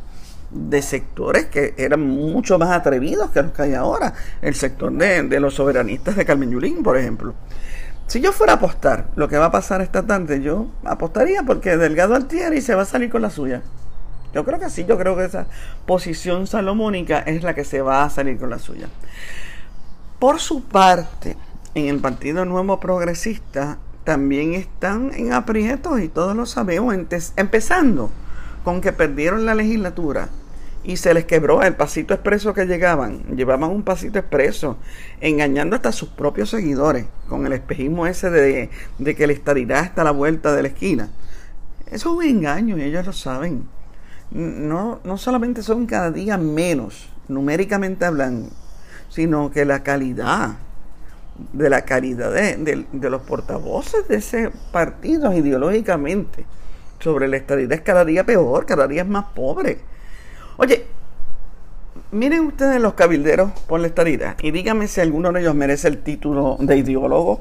de 0.52 0.82
sectores 0.82 1.46
que 1.46 1.76
eran 1.78 2.02
mucho 2.02 2.58
más 2.58 2.72
atrevidos 2.72 3.30
que 3.32 3.42
los 3.42 3.52
que 3.52 3.62
hay 3.62 3.74
ahora. 3.74 4.14
El 4.42 4.56
sector 4.56 4.92
de, 4.92 5.40
los 5.40 5.56
soberanistas 5.56 6.16
de 6.16 6.26
Carmen 6.26 6.52
Yulín, 6.52 6.84
por 6.84 6.98
ejemplo. 6.98 7.34
Si 8.08 8.22
yo 8.22 8.32
fuera 8.32 8.54
a 8.54 8.56
apostar 8.56 9.08
lo 9.16 9.28
que 9.28 9.38
va 9.38 9.46
a 9.46 9.52
pasar 9.52 9.82
esta 9.82 10.06
tarde, 10.06 10.42
yo 10.42 10.68
apostaría 10.84 11.44
porque 11.44 11.78
Delgado 11.78 12.16
Altieri 12.16 12.62
se 12.62 12.74
va 12.74 12.82
a 12.82 12.86
salir 12.86 13.10
con 13.10 13.22
la 13.22 13.30
suya. 13.30 13.62
Yo 14.34 14.46
creo 14.46 14.60
que 14.60 14.70
sí, 14.70 14.86
yo 14.86 14.98
creo 14.98 15.16
que 15.16 15.26
esa 15.26 15.48
posición 15.86 16.48
salomónica 16.48 17.20
es 17.20 17.44
la 17.44 17.54
que 17.54 17.64
se 17.64 17.82
va 17.82 18.04
a 18.04 18.10
salir 18.10 18.40
con 18.40 18.50
la 18.50 18.60
suya. 18.60 18.88
Por 20.18 20.40
su 20.40 20.64
parte, 20.64 21.38
en 21.76 21.88
el 21.88 22.00
Partido 22.00 22.46
Nuevo 22.46 22.80
Progresista 22.80 23.78
también 24.04 24.54
están 24.54 25.12
en 25.14 25.34
aprietos 25.34 26.00
y 26.00 26.10
todos 26.10 26.36
lo 26.36 26.46
sabemos, 26.46 26.96
empezando 27.36 28.10
con 28.64 28.82
que 28.82 28.92
perdieron 28.92 29.46
la 29.46 29.56
legislatura 29.56 30.30
y 30.84 30.98
se 30.98 31.14
les 31.14 31.26
quebró 31.26 31.62
el 31.62 31.76
pasito 31.76 32.14
expreso 32.14 32.54
que 32.54 32.66
llegaban. 32.66 33.24
Llevaban 33.36 33.70
un 33.70 33.84
pasito 33.84 34.20
expreso, 34.20 34.78
engañando 35.20 35.76
hasta 35.76 35.90
a 35.90 35.94
sus 35.94 36.10
propios 36.10 36.50
seguidores, 36.50 37.06
con 37.28 37.46
el 37.46 37.54
espejismo 37.54 38.08
ese 38.08 38.30
de, 38.30 38.70
de 38.98 39.16
que 39.16 39.28
la 39.28 39.34
estadidad 39.34 39.84
está 39.84 40.02
a 40.02 40.06
la 40.06 40.12
vuelta 40.12 40.54
de 40.56 40.62
la 40.62 40.68
esquina. 40.70 41.10
Eso 41.88 41.96
es 41.96 42.06
un 42.06 42.24
engaño 42.24 42.78
y 42.78 42.84
ellos 42.84 43.06
lo 43.06 43.14
saben. 43.14 43.68
No, 44.32 45.00
no 45.04 45.18
solamente 45.18 45.64
son 45.64 45.86
cada 45.86 46.12
día 46.12 46.38
menos, 46.38 47.10
numéricamente 47.28 48.06
hablando, 48.06 48.50
sino 49.10 49.52
que 49.52 49.66
la 49.66 49.84
calidad 49.84 50.58
de 51.54 51.70
la 51.70 51.84
calidad 51.84 52.34
de, 52.34 52.86
de 52.92 53.10
los 53.10 53.22
portavoces 53.22 54.08
de 54.08 54.18
ese 54.18 54.52
partido 54.72 55.34
ideológicamente 55.34 56.46
sobre 57.00 57.28
la 57.28 57.38
estadidad 57.38 57.74
es 57.74 57.82
cada 57.82 58.06
día 58.06 58.26
peor, 58.26 58.66
cada 58.66 58.88
día 58.88 59.04
es 59.04 59.08
más 59.08 59.26
pobre 59.34 59.80
Oye, 60.62 60.88
miren 62.12 62.42
ustedes 62.48 62.82
los 62.82 62.94
cabilderos 62.96 63.50
por 63.66 63.80
la 63.80 63.88
estadidad 63.88 64.36
y 64.42 64.52
díganme 64.52 64.90
si 64.90 65.00
alguno 65.00 65.32
de 65.32 65.40
ellos 65.40 65.56
merece 65.56 65.88
el 65.88 66.00
título 66.00 66.58
de 66.60 66.76
ideólogo 66.76 67.40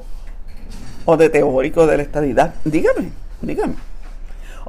o 1.03 1.17
de 1.17 1.29
teórico 1.29 1.85
de 1.85 1.97
la 1.97 2.03
estadidad. 2.03 2.55
Dígame, 2.63 3.11
dígame. 3.41 3.73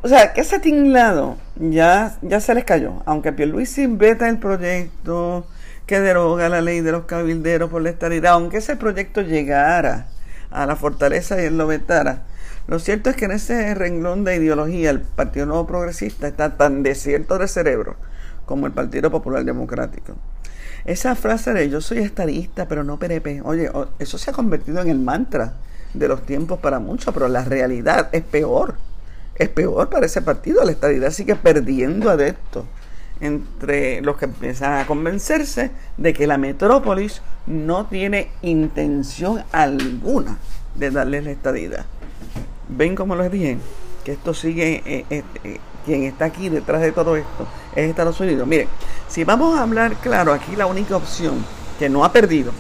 O 0.02 0.09
sea, 0.09 0.33
que 0.33 0.40
ese 0.40 0.59
tinglado 0.59 1.37
ya, 1.54 2.19
ya 2.23 2.40
se 2.40 2.57
les 2.57 2.64
cayó. 2.64 3.04
Aunque 3.07 3.33
Pierluisi 3.33 3.87
veta 3.87 4.28
el 4.28 4.38
proyecto 4.38 5.47
que 5.87 6.00
deroga 6.00 6.49
la 6.49 6.61
ley 6.61 6.80
de 6.80 6.90
los 6.90 7.04
cabilderos 7.04 7.71
por 7.71 7.83
la 7.83 7.90
estadidad, 7.90 8.33
aunque 8.33 8.57
ese 8.57 8.75
proyecto 8.75 9.21
llegara 9.23 10.09
a 10.50 10.66
la 10.66 10.75
fortaleza 10.75 11.40
y 11.40 11.45
él 11.45 11.57
lo 11.57 11.69
vetara, 11.69 12.25
lo 12.66 12.80
cierto 12.80 13.11
es 13.11 13.16
que 13.16 13.26
en 13.26 13.30
ese 13.30 13.76
renglón 13.76 14.25
de 14.25 14.35
ideología 14.35 14.90
el 14.90 15.02
Partido 15.02 15.47
Nuevo 15.47 15.69
Progresista 15.69 16.26
está 16.26 16.57
tan 16.57 16.83
desierto 16.83 17.38
de 17.38 17.47
cerebro 17.47 18.10
como 18.50 18.66
el 18.66 18.73
Partido 18.73 19.12
Popular 19.12 19.45
Democrático. 19.45 20.14
Esa 20.85 21.14
frase 21.14 21.52
de 21.52 21.71
yo 21.71 21.80
soy 21.80 21.99
estadista, 21.99 22.66
pero 22.66 22.83
no 22.83 22.99
PNP, 22.99 23.42
oye, 23.45 23.71
eso 24.00 24.19
se 24.19 24.30
ha 24.30 24.33
convertido 24.33 24.80
en 24.80 24.88
el 24.88 24.99
mantra 24.99 25.52
de 25.95 26.09
los 26.09 26.26
tiempos 26.26 26.59
para 26.59 26.80
muchos, 26.80 27.14
pero 27.14 27.28
la 27.28 27.45
realidad 27.45 28.09
es 28.11 28.25
peor. 28.25 28.75
Es 29.37 29.49
peor 29.50 29.88
para 29.88 30.07
ese 30.07 30.21
partido. 30.21 30.64
La 30.64 30.73
estadidad 30.73 31.12
sigue 31.12 31.37
perdiendo 31.37 32.11
adeptos 32.11 32.64
entre 33.21 34.00
los 34.00 34.16
que 34.16 34.25
empiezan 34.25 34.80
a 34.80 34.87
convencerse 34.87 35.71
de 35.97 36.12
que 36.12 36.26
la 36.26 36.37
metrópolis 36.37 37.23
no 37.47 37.87
tiene 37.87 38.33
intención 38.42 39.45
alguna 39.52 40.38
de 40.75 40.90
darles 40.90 41.23
la 41.23 41.30
estadidad. 41.30 41.87
¿Ven 42.69 42.97
cómo 42.97 43.14
les 43.14 43.30
dije? 43.30 43.59
Que 44.04 44.12
esto 44.12 44.35
sigue 44.35 44.83
eh, 44.85 45.04
eh, 45.09 45.23
eh, 45.45 45.61
quien 45.90 46.04
está 46.04 46.26
aquí 46.26 46.49
detrás 46.49 46.80
de 46.82 46.92
todo 46.92 47.16
esto 47.16 47.49
es 47.75 47.90
Estados 47.90 48.20
Unidos. 48.20 48.47
Miren, 48.47 48.68
si 49.09 49.25
vamos 49.25 49.59
a 49.59 49.62
hablar 49.62 49.97
claro, 49.97 50.32
aquí 50.32 50.54
la 50.54 50.66
única 50.66 50.94
opción 50.94 51.44
que 51.80 51.88
no 51.88 52.04
ha 52.04 52.12
perdido 52.12 52.52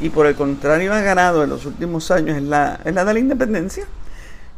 y 0.00 0.08
por 0.08 0.26
el 0.26 0.36
contrario 0.36 0.94
ha 0.94 1.00
ganado 1.00 1.42
en 1.42 1.50
los 1.50 1.66
últimos 1.66 2.12
años 2.12 2.36
es 2.36 2.44
la, 2.44 2.78
es 2.84 2.94
la 2.94 3.04
de 3.04 3.12
la 3.12 3.18
independencia. 3.18 3.86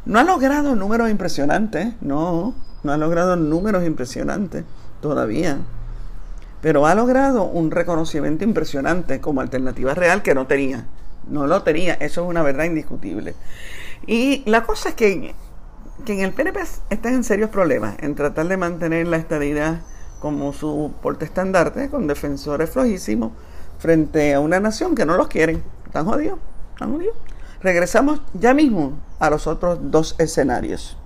No 0.05 0.19
ha 0.19 0.25
logrado 0.25 0.77
números 0.77 1.09
impresionantes, 1.09 1.95
no, 2.03 2.55
no 2.83 2.93
ha 2.93 2.99
logrado 2.99 3.37
números 3.37 3.83
impresionantes 3.85 4.65
todavía, 5.01 5.57
pero 6.61 6.87
ha 6.87 6.95
logrado 6.95 7.45
un 7.45 7.71
reconocimiento 7.71 8.45
impresionante 8.45 9.23
como 9.23 9.41
alternativa 9.41 9.95
real 9.95 10.23
que 10.23 10.35
no 10.35 10.47
tenía. 10.47 10.85
No 11.31 11.47
lo 11.47 11.63
tenía, 11.63 11.95
eso 11.95 12.25
es 12.25 12.29
una 12.29 12.43
verdad 12.43 12.65
indiscutible. 12.65 13.35
Y 14.07 14.43
la 14.45 14.65
cosa 14.65 14.91
es 14.91 14.97
que 14.97 15.35
que 16.05 16.13
en 16.15 16.21
el 16.21 16.33
PNP 16.33 16.61
están 16.91 17.15
en 17.15 17.25
serios 17.25 17.51
problemas 17.51 17.97
en 18.01 18.15
tratar 18.15 18.49
de 18.49 18.57
mantener 18.57 19.07
la 19.07 19.17
estadidad 19.17 19.81
como 20.21 20.53
su 20.53 20.93
porte 21.03 21.25
estandarte 21.25 21.89
con 21.91 22.07
defensores 22.07 22.71
flojísimos 22.71 23.33
frente 23.79 24.35
a 24.35 24.41
una 24.41 24.61
nación 24.61 24.95
que 24.95 25.05
no 25.05 25.17
los 25.17 25.29
quieren. 25.29 25.63
Están 25.87 26.07
jodidos, 26.07 26.39
están 26.75 26.93
jodidos. 26.93 27.17
Regresamos 27.61 28.21
ya 28.35 28.55
mismo 28.55 28.99
a 29.19 29.31
los 29.31 29.47
otros 29.47 29.79
dos 29.83 30.15
escenarios. 30.19 30.97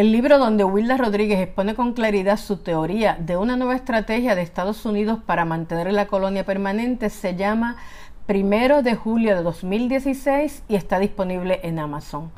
El 0.00 0.12
libro 0.12 0.38
donde 0.38 0.64
Wilda 0.64 0.96
Rodríguez 0.96 1.40
expone 1.40 1.74
con 1.74 1.92
claridad 1.92 2.38
su 2.38 2.56
teoría 2.56 3.18
de 3.20 3.36
una 3.36 3.56
nueva 3.56 3.76
estrategia 3.76 4.34
de 4.34 4.40
Estados 4.40 4.86
Unidos 4.86 5.18
para 5.26 5.44
mantener 5.44 5.92
la 5.92 6.06
colonia 6.06 6.46
permanente 6.46 7.10
se 7.10 7.36
llama 7.36 7.76
Primero 8.24 8.82
de 8.82 8.94
julio 8.94 9.36
de 9.36 9.42
2016 9.42 10.62
y 10.68 10.76
está 10.76 11.00
disponible 11.00 11.60
en 11.64 11.78
Amazon. 11.78 12.30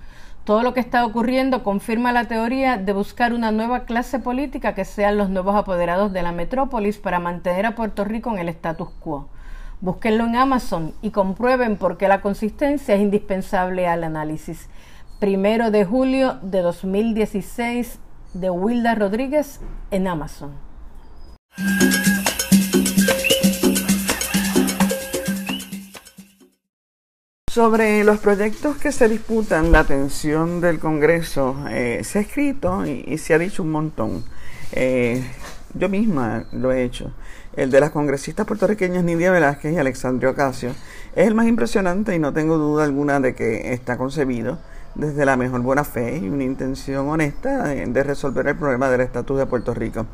Todo 0.43 0.65
lo 0.65 0.75
que 0.75 0.81
está 0.81 1.07
ocurriendo 1.07 1.63
confirma 1.63 2.11
la 2.11 2.25
teoría 2.25 2.79
de 2.79 2.93
buscar 2.93 3.33
una 3.33 3.53
nueva 3.53 3.85
clase 3.85 4.19
política 4.19 4.75
que 4.75 4.85
sean 4.85 5.17
los 5.17 5.31
nuevos 5.31 5.55
apoderados 5.55 6.13
de 6.13 6.23
la 6.25 6.33
metrópolis 6.33 6.99
para 6.99 7.21
mantener 7.21 7.65
a 7.65 7.77
Puerto 7.77 8.03
Rico 8.03 8.33
en 8.33 8.41
el 8.41 8.49
status 8.49 8.89
quo. 8.99 9.29
Búsquenlo 9.81 10.25
en 10.25 10.35
Amazon 10.35 10.95
y 11.01 11.11
comprueben 11.11 11.77
por 11.77 11.97
qué 11.97 12.09
la 12.09 12.23
consistencia 12.23 12.97
es 12.97 13.01
indispensable 13.01 13.87
al 13.87 14.03
análisis 14.03 14.69
primero 15.23 15.71
de 15.71 15.85
julio 15.85 16.41
de 16.43 16.63
2016 16.63 18.01
de 18.35 18.51
Wilda 18.51 18.97
Rodríguez 18.97 19.61
en 19.93 20.09
Amazon. 20.09 20.51
Sobre 27.49 28.03
los 28.03 28.19
proyectos 28.19 28.79
que 28.79 28.91
se 28.91 29.09
disputan 29.09 29.71
la 29.71 29.79
atención 29.79 30.61
del 30.61 30.81
Congreso, 30.81 31.55
eh, 31.71 32.01
se 32.03 32.19
ha 32.19 32.23
escrito 32.23 32.85
y, 32.85 33.17
se 33.19 33.33
ha 33.33 33.39
dicho 33.39 33.63
un 33.63 33.71
montón. 33.71 34.25
Eh, 34.73 35.25
yo 35.75 35.89
misma 35.89 36.47
lo 36.51 36.73
he 36.73 36.83
hecho. 36.83 37.13
El 37.55 37.71
de 37.71 37.79
las 37.79 37.91
congresistas 37.91 38.45
puertorriqueñas 38.45 39.05
Nidia 39.05 39.31
Velázquez 39.31 39.73
y 39.73 39.79
Alexandria 39.79 40.31
Ocasio 40.31 40.71
es 41.15 41.29
el 41.29 41.37
más 41.37 41.47
impresionante 41.47 42.13
y 42.13 42.19
no 42.19 42.33
tengo 42.33 42.59
duda 42.59 42.83
alguna 42.83 43.21
de 43.21 43.37
que 43.37 43.73
está 43.73 43.97
concebido 43.97 44.59
desde 44.95 45.25
la 45.25 45.37
mejor 45.37 45.63
buena 45.63 45.85
fe 45.85 46.19
y 46.19 46.29
una 46.29 46.45
intención 46.45 47.09
honesta 47.09 47.65
de 47.69 48.03
resolver 48.03 48.47
el 48.47 48.57
problema 48.57 48.91
del 48.91 49.01
estatus 49.01 49.39
de 49.39 49.47
Puerto 49.47 49.75
Rico. 49.75 50.07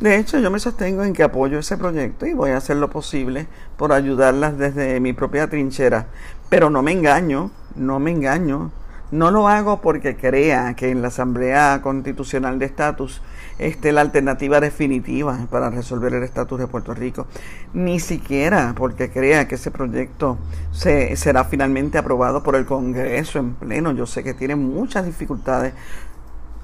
De 0.00 0.16
hecho, 0.16 0.38
yo 0.38 0.50
me 0.50 0.58
sostengo 0.58 1.04
en 1.04 1.12
que 1.12 1.22
apoyo 1.22 1.58
ese 1.58 1.76
proyecto 1.76 2.26
y 2.26 2.32
voy 2.32 2.50
a 2.50 2.56
hacer 2.56 2.76
lo 2.76 2.90
posible 2.90 3.46
por 3.76 3.92
ayudarlas 3.92 4.56
desde 4.58 4.98
mi 5.00 5.12
propia 5.12 5.48
trinchera. 5.48 6.06
Pero 6.48 6.70
no 6.70 6.82
me 6.82 6.92
engaño, 6.92 7.50
no 7.76 7.98
me 7.98 8.10
engaño. 8.10 8.70
No 9.10 9.30
lo 9.30 9.46
hago 9.46 9.82
porque 9.82 10.16
crea 10.16 10.74
que 10.74 10.90
en 10.90 11.02
la 11.02 11.08
Asamblea 11.08 11.80
Constitucional 11.82 12.58
de 12.58 12.64
Estatus 12.64 13.20
este, 13.58 13.92
la 13.92 14.00
alternativa 14.00 14.60
definitiva 14.60 15.46
para 15.50 15.70
resolver 15.70 16.14
el 16.14 16.22
estatus 16.22 16.58
de 16.58 16.66
Puerto 16.66 16.94
Rico. 16.94 17.26
Ni 17.74 18.00
siquiera 18.00 18.74
porque 18.76 19.10
crea 19.10 19.48
que 19.48 19.56
ese 19.56 19.70
proyecto 19.70 20.38
se, 20.72 21.16
será 21.16 21.44
finalmente 21.44 21.98
aprobado 21.98 22.42
por 22.42 22.56
el 22.56 22.66
Congreso 22.66 23.38
en 23.38 23.54
pleno. 23.54 23.92
Yo 23.92 24.06
sé 24.06 24.22
que 24.22 24.34
tiene 24.34 24.56
muchas 24.56 25.04
dificultades. 25.04 25.74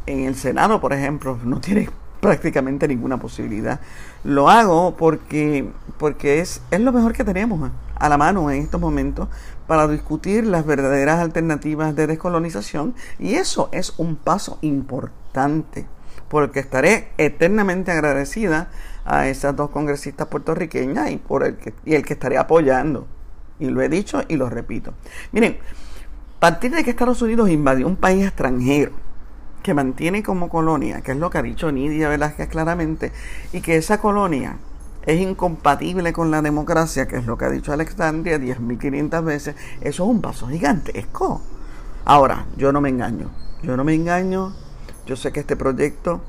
En 0.06 0.24
el 0.24 0.34
Senado, 0.34 0.80
por 0.80 0.92
ejemplo, 0.92 1.38
no 1.44 1.60
tiene 1.60 1.90
prácticamente 2.20 2.88
ninguna 2.88 3.18
posibilidad. 3.18 3.80
Lo 4.24 4.48
hago 4.48 4.96
porque, 4.96 5.68
porque 5.98 6.40
es, 6.40 6.62
es 6.70 6.80
lo 6.80 6.92
mejor 6.92 7.12
que 7.12 7.24
tenemos 7.24 7.70
a 7.94 8.08
la 8.08 8.16
mano 8.16 8.50
en 8.50 8.62
estos 8.62 8.80
momentos 8.80 9.28
para 9.66 9.86
discutir 9.86 10.46
las 10.46 10.64
verdaderas 10.64 11.20
alternativas 11.20 11.94
de 11.94 12.06
descolonización 12.06 12.94
y 13.18 13.34
eso 13.34 13.68
es 13.72 13.94
un 13.98 14.16
paso 14.16 14.58
importante 14.62 15.86
porque 16.28 16.60
estaré 16.60 17.08
eternamente 17.18 17.90
agradecida 17.90 18.70
a 19.04 19.28
esas 19.28 19.56
dos 19.56 19.70
congresistas 19.70 20.28
puertorriqueñas 20.28 21.10
y 21.10 21.16
por 21.16 21.44
el 21.44 21.56
que, 21.56 21.72
y 21.84 21.94
el 21.94 22.04
que 22.04 22.12
estaré 22.14 22.36
apoyando. 22.36 23.06
Y 23.58 23.68
lo 23.70 23.80
he 23.80 23.88
dicho 23.88 24.22
y 24.28 24.36
lo 24.36 24.48
repito. 24.50 24.94
Miren, 25.32 25.58
a 26.36 26.40
partir 26.40 26.70
de 26.70 26.84
que 26.84 26.90
Estados 26.90 27.20
Unidos 27.22 27.50
invadió 27.50 27.86
un 27.86 27.96
país 27.96 28.24
extranjero 28.24 28.92
que 29.62 29.74
mantiene 29.74 30.22
como 30.22 30.48
colonia, 30.48 31.00
que 31.00 31.12
es 31.12 31.18
lo 31.18 31.30
que 31.30 31.38
ha 31.38 31.42
dicho 31.42 31.72
Nidia 31.72 32.08
Velázquez 32.08 32.48
claramente, 32.48 33.12
y 33.52 33.60
que 33.60 33.76
esa 33.76 34.00
colonia 34.00 34.58
es 35.04 35.20
incompatible 35.20 36.12
con 36.12 36.30
la 36.30 36.42
democracia, 36.42 37.08
que 37.08 37.16
es 37.16 37.26
lo 37.26 37.36
que 37.36 37.46
ha 37.46 37.50
dicho 37.50 37.72
Alexandria 37.72 38.38
10.500 38.38 39.24
veces, 39.24 39.56
eso 39.80 40.04
es 40.04 40.08
un 40.08 40.20
paso 40.20 40.48
gigantesco. 40.48 41.42
Ahora, 42.04 42.46
yo 42.56 42.72
no 42.72 42.80
me 42.80 42.90
engaño, 42.90 43.30
yo 43.62 43.76
no 43.76 43.84
me 43.84 43.94
engaño 43.94 44.54
yo 45.08 45.16
sé 45.16 45.32
que 45.32 45.40
este 45.40 45.56
proyecto 45.56 46.20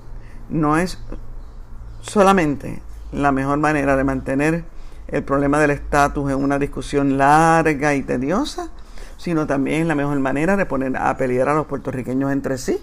no 0.49 0.77
es 0.77 0.97
solamente 2.01 2.81
la 3.11 3.33
mejor 3.33 3.59
manera 3.59 3.97
de 3.97 4.05
mantener 4.05 4.63
el 5.09 5.23
problema 5.23 5.59
del 5.59 5.71
estatus 5.71 6.31
en 6.31 6.41
una 6.41 6.57
discusión 6.57 7.17
larga 7.17 7.93
y 7.93 8.03
tediosa, 8.03 8.69
sino 9.17 9.45
también 9.45 9.89
la 9.89 9.95
mejor 9.95 10.17
manera 10.19 10.55
de 10.55 10.65
poner 10.65 10.95
a 10.95 11.15
pelear 11.17 11.49
a 11.49 11.55
los 11.55 11.67
puertorriqueños 11.67 12.31
entre 12.31 12.57
sí, 12.57 12.79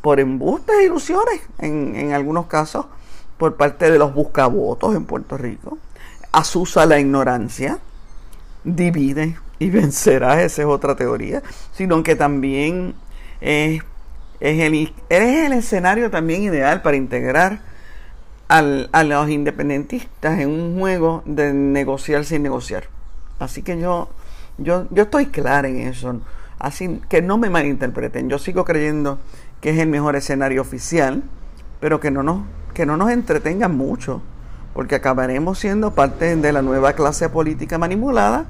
por 0.00 0.20
embustes 0.20 0.76
e 0.78 0.84
ilusiones, 0.84 1.40
en, 1.58 2.12
algunos 2.12 2.46
casos, 2.46 2.86
por 3.36 3.56
parte 3.56 3.90
de 3.90 3.98
los 3.98 4.14
buscavotos 4.14 4.94
en 4.94 5.06
Puerto 5.06 5.36
Rico. 5.36 5.78
Asusa 6.30 6.86
la 6.86 7.00
ignorancia, 7.00 7.80
divide 8.62 9.36
y 9.58 9.70
vencerá, 9.70 10.40
esa 10.40 10.62
es 10.62 10.68
otra 10.68 10.94
teoría, 10.94 11.42
sino 11.72 12.00
que 12.04 12.14
también 12.14 12.94
es, 13.40 13.82
es, 14.40 14.60
el, 14.60 14.92
es 15.08 15.46
el 15.46 15.52
escenario 15.52 16.10
también 16.10 16.42
ideal 16.42 16.82
para 16.82 16.96
integrar 16.96 17.60
al, 18.48 18.88
a 18.92 19.04
los 19.04 19.28
independentistas 19.28 20.40
en 20.40 20.50
un 20.50 20.78
juego 20.78 21.22
de 21.26 21.52
negociar 21.52 22.24
sin 22.24 22.42
negociar. 22.42 22.84
Así 23.38 23.62
que 23.62 23.78
yo, 23.78 24.08
yo, 24.58 24.86
yo 24.90 25.04
estoy 25.04 25.26
clara 25.26 25.68
en 25.68 25.78
eso. 25.78 26.20
Así 26.58 27.00
que 27.08 27.22
no 27.22 27.38
me 27.38 27.50
malinterpreten. 27.50 28.28
Yo 28.28 28.38
sigo 28.38 28.64
creyendo 28.64 29.18
que 29.60 29.70
es 29.70 29.78
el 29.78 29.88
mejor 29.88 30.16
escenario 30.16 30.62
oficial, 30.62 31.22
pero 31.80 32.00
que 32.00 32.10
no 32.10 32.22
nos, 32.22 32.42
que 32.74 32.86
no 32.86 32.96
nos 32.96 33.10
entretengan 33.10 33.76
mucho, 33.76 34.22
porque 34.72 34.94
acabaremos 34.94 35.58
siendo 35.58 35.94
parte 35.94 36.36
de 36.36 36.52
la 36.52 36.62
nueva 36.62 36.92
clase 36.94 37.28
política 37.28 37.78
manipulada, 37.78 38.46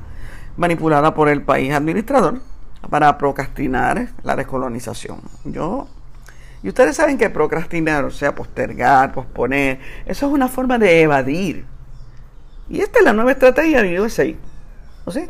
manipulada 0.56 1.14
por 1.14 1.28
el 1.28 1.42
país 1.42 1.72
administrador 1.72 2.40
para 2.88 3.16
procrastinar 3.18 4.08
la 4.22 4.36
descolonización. 4.36 5.20
Yo 5.44 5.88
y 6.62 6.68
ustedes 6.68 6.96
saben 6.96 7.18
que 7.18 7.30
procrastinar, 7.30 8.04
o 8.04 8.10
sea, 8.10 8.34
postergar, 8.34 9.12
posponer, 9.12 9.78
eso 10.06 10.26
es 10.26 10.32
una 10.32 10.48
forma 10.48 10.78
de 10.78 11.02
evadir. 11.02 11.64
Y 12.68 12.80
esta 12.80 12.98
es 12.98 13.04
la 13.04 13.12
nueva 13.12 13.32
estrategia 13.32 13.82
de 13.82 14.00
USA. 14.00 14.26
¿O 15.04 15.10
sí? 15.10 15.28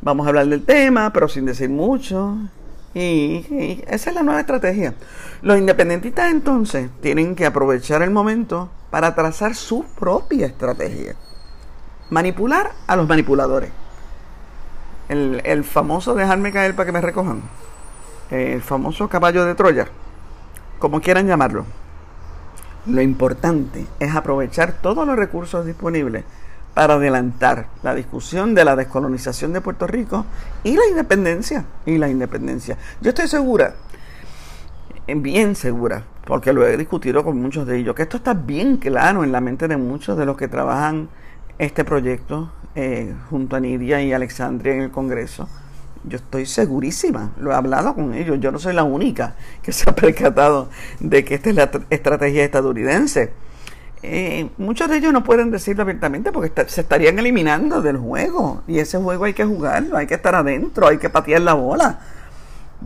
Vamos 0.00 0.26
a 0.26 0.28
hablar 0.28 0.46
del 0.46 0.64
tema, 0.64 1.12
pero 1.12 1.28
sin 1.28 1.44
decir 1.44 1.68
mucho. 1.70 2.38
Y, 2.94 3.82
esa 3.88 4.10
es 4.10 4.14
la 4.14 4.22
nueva 4.22 4.40
estrategia. 4.40 4.94
Los 5.42 5.58
independentistas 5.58 6.30
entonces 6.30 6.88
tienen 7.00 7.34
que 7.34 7.46
aprovechar 7.46 8.02
el 8.02 8.10
momento 8.10 8.70
para 8.90 9.14
trazar 9.14 9.56
su 9.56 9.84
propia 9.98 10.46
estrategia. 10.46 11.16
Manipular 12.10 12.70
a 12.86 12.94
los 12.94 13.08
manipuladores. 13.08 13.70
El, 15.08 15.42
el 15.44 15.64
famoso 15.64 16.14
dejarme 16.14 16.52
caer 16.52 16.74
para 16.74 16.86
que 16.86 16.92
me 16.92 17.00
recojan. 17.00 17.42
El 18.30 18.62
famoso 18.62 19.08
caballo 19.08 19.44
de 19.44 19.54
Troya 19.54 19.88
como 20.84 21.00
quieran 21.00 21.26
llamarlo. 21.26 21.64
Lo 22.84 23.00
importante 23.00 23.86
es 23.98 24.14
aprovechar 24.14 24.74
todos 24.82 25.06
los 25.06 25.16
recursos 25.16 25.64
disponibles 25.64 26.24
para 26.74 26.94
adelantar 26.94 27.68
la 27.82 27.94
discusión 27.94 28.54
de 28.54 28.66
la 28.66 28.76
descolonización 28.76 29.54
de 29.54 29.62
Puerto 29.62 29.86
Rico 29.86 30.26
y 30.62 30.76
la 30.76 30.86
independencia. 30.86 31.64
Y 31.86 31.96
la 31.96 32.10
independencia. 32.10 32.76
Yo 33.00 33.10
estoy 33.10 33.28
segura, 33.28 33.76
bien 35.06 35.54
segura, 35.54 36.02
porque 36.26 36.52
lo 36.52 36.66
he 36.66 36.76
discutido 36.76 37.24
con 37.24 37.40
muchos 37.40 37.66
de 37.66 37.78
ellos, 37.78 37.94
que 37.94 38.02
esto 38.02 38.18
está 38.18 38.34
bien 38.34 38.76
claro 38.76 39.24
en 39.24 39.32
la 39.32 39.40
mente 39.40 39.68
de 39.68 39.78
muchos 39.78 40.18
de 40.18 40.26
los 40.26 40.36
que 40.36 40.48
trabajan 40.48 41.08
este 41.58 41.84
proyecto 41.84 42.52
eh, 42.74 43.14
junto 43.30 43.56
a 43.56 43.60
Nidia 43.60 44.02
y 44.02 44.12
Alexandria 44.12 44.74
en 44.74 44.80
el 44.82 44.90
Congreso 44.90 45.48
yo 46.06 46.16
estoy 46.16 46.46
segurísima, 46.46 47.32
lo 47.38 47.50
he 47.50 47.54
hablado 47.54 47.94
con 47.94 48.14
ellos, 48.14 48.38
yo 48.40 48.52
no 48.52 48.58
soy 48.58 48.74
la 48.74 48.84
única 48.84 49.34
que 49.62 49.72
se 49.72 49.88
ha 49.88 49.94
percatado 49.94 50.68
de 51.00 51.24
que 51.24 51.34
esta 51.34 51.50
es 51.50 51.56
la 51.56 51.70
estrategia 51.90 52.44
estadounidense. 52.44 53.32
Eh, 54.02 54.50
muchos 54.58 54.90
de 54.90 54.98
ellos 54.98 55.14
no 55.14 55.24
pueden 55.24 55.50
decirlo 55.50 55.82
abiertamente 55.82 56.30
porque 56.30 56.52
se 56.66 56.82
estarían 56.82 57.18
eliminando 57.18 57.80
del 57.80 57.96
juego 57.96 58.62
y 58.66 58.78
ese 58.78 58.98
juego 58.98 59.24
hay 59.24 59.32
que 59.32 59.46
jugarlo, 59.46 59.96
hay 59.96 60.06
que 60.06 60.14
estar 60.14 60.34
adentro, 60.34 60.86
hay 60.86 60.98
que 60.98 61.08
patear 61.08 61.40
la 61.40 61.54
bola. 61.54 62.00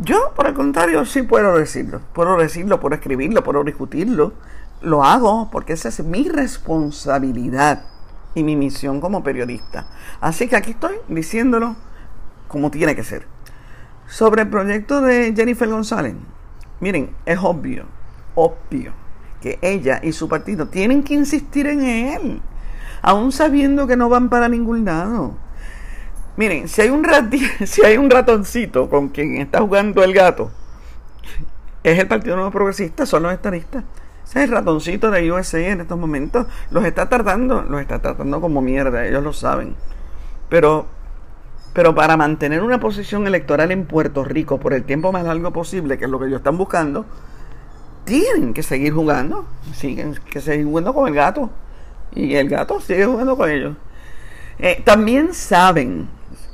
Yo, 0.00 0.32
por 0.36 0.46
el 0.46 0.54
contrario, 0.54 1.04
sí 1.04 1.22
puedo 1.22 1.58
decirlo, 1.58 2.00
puedo 2.12 2.36
decirlo, 2.36 2.78
puedo 2.78 2.94
escribirlo, 2.94 3.42
puedo 3.42 3.64
discutirlo, 3.64 4.32
lo 4.80 5.02
hago 5.02 5.50
porque 5.50 5.72
esa 5.72 5.88
es 5.88 6.04
mi 6.04 6.28
responsabilidad 6.28 7.82
y 8.34 8.42
mi 8.42 8.56
misión 8.56 9.00
como 9.00 9.22
periodista. 9.22 9.86
Así 10.20 10.48
que 10.48 10.56
aquí 10.56 10.72
estoy 10.72 10.96
diciéndolo 11.08 11.76
como 12.48 12.70
tiene 12.70 12.94
que 12.96 13.04
ser. 13.04 13.26
Sobre 14.06 14.42
el 14.42 14.48
proyecto 14.48 15.00
de 15.00 15.34
Jennifer 15.36 15.68
González, 15.68 16.14
miren, 16.80 17.10
es 17.26 17.38
obvio, 17.42 17.84
obvio, 18.34 18.92
que 19.40 19.58
ella 19.60 20.00
y 20.02 20.12
su 20.12 20.28
partido 20.28 20.68
tienen 20.68 21.02
que 21.02 21.14
insistir 21.14 21.66
en 21.66 21.82
él, 21.84 22.40
aún 23.02 23.32
sabiendo 23.32 23.86
que 23.86 23.96
no 23.96 24.08
van 24.08 24.28
para 24.28 24.48
ningún 24.48 24.84
lado. 24.84 25.36
Miren, 26.36 26.68
si 26.68 26.82
hay 26.82 26.90
un, 26.90 27.06
si 27.66 27.84
hay 27.84 27.96
un 27.96 28.10
ratoncito 28.10 28.88
con 28.88 29.08
quien 29.08 29.36
está 29.36 29.60
jugando 29.60 30.02
el 30.02 30.14
gato, 30.14 30.50
es 31.82 31.98
el 31.98 32.08
Partido 32.08 32.36
Nuevo 32.36 32.50
Progresista, 32.50 33.06
son 33.06 33.24
los 33.24 33.32
estadistas. 33.32 33.84
Ese 34.28 34.40
es 34.40 34.44
el 34.44 34.50
ratoncito 34.50 35.10
de 35.10 35.32
USA 35.32 35.58
en 35.58 35.80
estos 35.80 35.98
momentos. 35.98 36.46
Los 36.70 36.84
está 36.84 37.08
tratando, 37.08 37.62
los 37.62 37.80
está 37.80 37.98
tratando 38.00 38.42
como 38.42 38.60
mierda, 38.60 39.06
ellos 39.06 39.24
lo 39.24 39.32
saben. 39.32 39.74
Pero 40.50 40.86
pero 41.72 41.94
para 41.94 42.16
mantener 42.16 42.62
una 42.62 42.80
posición 42.80 43.26
electoral 43.26 43.70
en 43.70 43.86
Puerto 43.86 44.24
Rico 44.24 44.58
por 44.58 44.74
el 44.74 44.84
tiempo 44.84 45.12
más 45.12 45.24
largo 45.24 45.52
posible, 45.52 45.96
que 45.96 46.06
es 46.06 46.10
lo 46.10 46.18
que 46.18 46.26
ellos 46.26 46.38
están 46.38 46.58
buscando, 46.58 47.06
tienen 48.04 48.52
que 48.52 48.62
seguir 48.62 48.92
jugando, 48.92 49.46
siguen 49.74 50.16
que 50.30 50.40
seguir 50.40 50.66
jugando 50.66 50.92
con 50.92 51.06
el 51.08 51.14
gato. 51.14 51.50
Y 52.14 52.34
el 52.34 52.48
gato 52.48 52.80
sigue 52.80 53.06
jugando 53.06 53.36
con 53.36 53.48
ellos. 53.48 53.76
Eh, 54.58 54.82
también 54.84 55.34
saben 55.34 56.08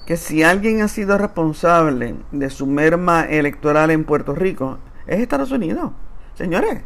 que 0.05 0.17
si 0.17 0.43
alguien 0.43 0.83
ha 0.83 0.89
sido 0.89 1.17
responsable 1.17 2.17
de 2.31 2.51
su 2.51 2.67
merma 2.67 3.23
electoral 3.23 3.91
en 3.91 4.05
Puerto 4.05 4.35
Rico, 4.35 4.79
es 5.07 5.21
Estados 5.21 5.53
Unidos. 5.53 5.93
Señores, 6.35 6.83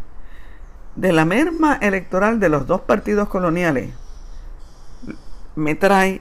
de 0.99 1.13
la 1.13 1.25
merma 1.25 1.79
electoral 1.81 2.41
de 2.41 2.49
los 2.49 2.67
dos 2.67 2.81
partidos 2.81 3.29
coloniales, 3.29 3.95
me 5.55 5.77
trae 5.77 6.21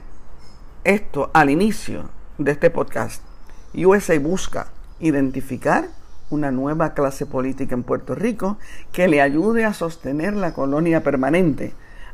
esto 0.83 1.31
al 1.33 1.49
inicio 1.49 2.11
de 2.37 2.51
este 2.51 2.69
podcast. 2.69 3.23
USA 3.73 4.19
busca 4.19 4.67
identificar 4.99 5.87
una 6.29 6.51
nueva 6.51 6.93
clase 6.93 7.25
política 7.25 7.73
en 7.73 7.81
Puerto 7.81 8.13
Rico 8.13 8.59
que 8.91 9.07
le 9.07 9.19
ayude 9.19 9.65
a 9.65 9.73
sostener 9.73 10.35
la 10.35 10.53
colonia 10.53 11.01
permanente, 11.01 11.73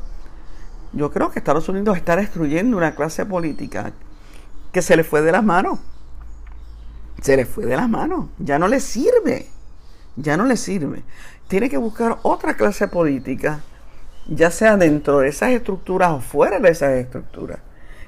Yo 0.92 1.12
creo 1.12 1.30
que 1.30 1.38
Estados 1.38 1.68
Unidos 1.68 1.96
está 1.96 2.16
destruyendo 2.16 2.76
una 2.76 2.96
clase 2.96 3.24
política 3.24 3.92
que 4.72 4.82
se 4.82 4.96
le 4.96 5.04
fue 5.04 5.22
de 5.22 5.30
las 5.30 5.44
manos. 5.44 5.78
Se 7.22 7.36
le 7.36 7.46
fue 7.46 7.66
de 7.66 7.76
las 7.76 7.88
manos. 7.88 8.26
Ya 8.40 8.58
no 8.58 8.66
le 8.66 8.80
sirve. 8.80 9.46
Ya 10.16 10.36
no 10.36 10.44
le 10.44 10.56
sirve. 10.56 11.04
Tiene 11.46 11.70
que 11.70 11.76
buscar 11.76 12.18
otra 12.22 12.54
clase 12.54 12.88
política, 12.88 13.60
ya 14.28 14.50
sea 14.50 14.76
dentro 14.76 15.20
de 15.20 15.28
esas 15.28 15.50
estructuras 15.50 16.12
o 16.12 16.20
fuera 16.20 16.58
de 16.58 16.70
esas 16.70 16.92
estructuras 16.92 17.58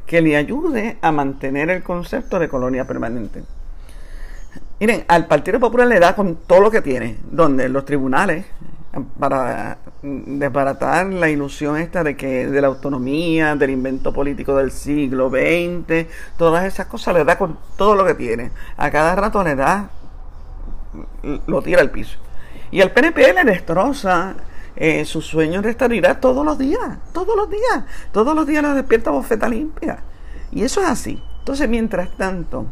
que 0.08 0.22
le 0.22 0.36
ayude 0.36 0.96
a 1.02 1.12
mantener 1.12 1.68
el 1.68 1.82
concepto 1.82 2.38
de 2.38 2.48
colonia 2.48 2.86
permanente. 2.86 3.42
Miren, 4.80 5.04
al 5.06 5.26
Partido 5.26 5.60
Popular 5.60 5.86
le 5.86 6.00
da 6.00 6.16
con 6.16 6.36
todo 6.36 6.60
lo 6.60 6.70
que 6.70 6.80
tiene, 6.80 7.18
donde 7.30 7.68
los 7.68 7.84
tribunales, 7.84 8.46
para 9.18 9.76
desbaratar 10.02 11.06
la 11.06 11.28
ilusión 11.28 11.76
esta 11.76 12.02
de 12.02 12.16
que 12.16 12.46
de 12.46 12.60
la 12.60 12.68
autonomía, 12.68 13.54
del 13.54 13.70
invento 13.70 14.12
político 14.12 14.56
del 14.56 14.70
siglo 14.70 15.28
XX, 15.28 16.06
todas 16.38 16.64
esas 16.64 16.86
cosas 16.86 17.14
le 17.14 17.24
da 17.24 17.36
con 17.36 17.58
todo 17.76 17.94
lo 17.94 18.06
que 18.06 18.14
tiene. 18.14 18.50
A 18.78 18.90
cada 18.90 19.14
rato 19.14 19.44
le 19.44 19.56
da, 19.56 19.90
lo 21.46 21.60
tira 21.60 21.82
al 21.82 21.90
piso. 21.90 22.18
Y 22.70 22.80
al 22.80 22.92
PNP 22.92 23.34
le 23.34 23.44
destroza 23.44 24.36
eh, 24.80 25.04
sus 25.04 25.26
sueños 25.26 25.64
de 25.64 25.70
estabilidad 25.70 26.20
todos 26.20 26.46
los 26.46 26.56
días, 26.56 26.98
todos 27.12 27.36
los 27.36 27.50
días, 27.50 27.84
todos 28.12 28.32
los 28.32 28.46
días 28.46 28.62
nos 28.62 28.76
despierta 28.76 29.10
bofeta 29.10 29.48
limpia. 29.48 30.04
Y 30.52 30.62
eso 30.62 30.80
es 30.80 30.88
así. 30.88 31.20
Entonces, 31.40 31.68
mientras 31.68 32.16
tanto, 32.16 32.66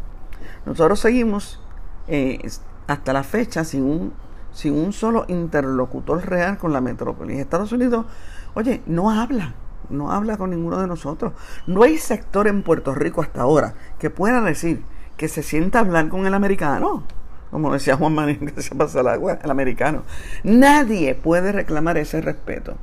nosotros 0.65 1.01
seguimos 1.01 1.61
eh, 2.07 2.49
hasta 2.87 3.13
la 3.13 3.25
fecha 3.25 3.65
sin 3.65 3.83
un, 3.83 4.13
sin 4.53 4.75
un 4.75 4.93
solo 4.93 5.25
interlocutor 5.27 6.25
real 6.25 6.59
con 6.59 6.73
la 6.73 6.81
metrópoli. 6.81 7.41
Estados 7.41 7.73
Unidos, 7.73 8.07
oye, 8.55 8.83
no 8.87 9.11
habla, 9.11 9.55
no 9.91 10.13
habla 10.13 10.37
con 10.37 10.51
ninguno 10.51 10.81
de 10.81 10.87
nosotros. 10.87 11.33
No 11.67 11.83
hay 11.83 11.99
sector 11.99 12.47
en 12.47 12.63
Puerto 12.63 12.95
Rico 12.95 13.21
hasta 13.21 13.43
ahora 13.43 13.75
que 13.99 14.11
pueda 14.11 14.41
decir 14.43 14.85
que 15.17 15.27
se 15.27 15.43
sienta 15.43 15.81
hablar 15.81 16.09
con 16.09 16.25
el 16.25 16.35
americano 16.35 17.03
como 17.51 17.73
decía 17.73 17.97
Juan 17.97 18.15
Manuel 18.15 18.53
que 18.53 18.63
se 18.63 18.75
pasa 18.75 19.01
el 19.01 19.09
agua, 19.09 19.39
el 19.43 19.51
americano. 19.51 20.03
Nadie 20.43 21.15
puede 21.15 21.53
reclamar 21.53 21.97
ese 21.99 22.21
respeto. 22.21 22.77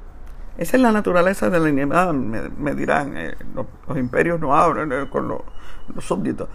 Esa 0.58 0.78
es 0.78 0.84
la 0.84 0.91
naturaleza 0.91 1.49
de 1.49 1.60
la 1.60 1.69
inimidad, 1.69 2.13
me, 2.13 2.76
dirán, 2.76 3.17
eh, 3.17 3.36
los, 3.56 3.65
imperios 3.97 4.39
no 4.39 4.56
hablan 4.56 4.91
eh, 4.91 5.08
con 5.10 5.28
los, 5.28 5.41
súbditos. 5.99 6.47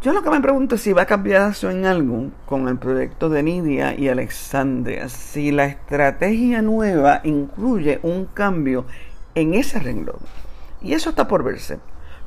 Yo 0.00 0.14
lo 0.14 0.22
que 0.22 0.30
me 0.30 0.40
pregunto 0.40 0.76
es 0.76 0.80
si 0.80 0.94
va 0.94 1.02
a 1.02 1.06
cambiar 1.06 1.50
eso 1.50 1.70
en 1.70 1.84
algo 1.84 2.30
con 2.46 2.66
el 2.68 2.78
proyecto 2.78 3.28
de 3.28 3.42
Nidia 3.42 3.94
y 3.94 4.08
Alexandria, 4.08 5.10
si 5.10 5.50
la 5.50 5.66
estrategia 5.66 6.62
nueva 6.62 7.20
incluye 7.22 8.00
un 8.02 8.24
cambio 8.24 8.86
en 9.34 9.52
ese 9.52 9.78
renglón. 9.78 10.20
Y 10.80 10.94
eso 10.94 11.10
está 11.10 11.28
por 11.28 11.44
verse. 11.44 11.78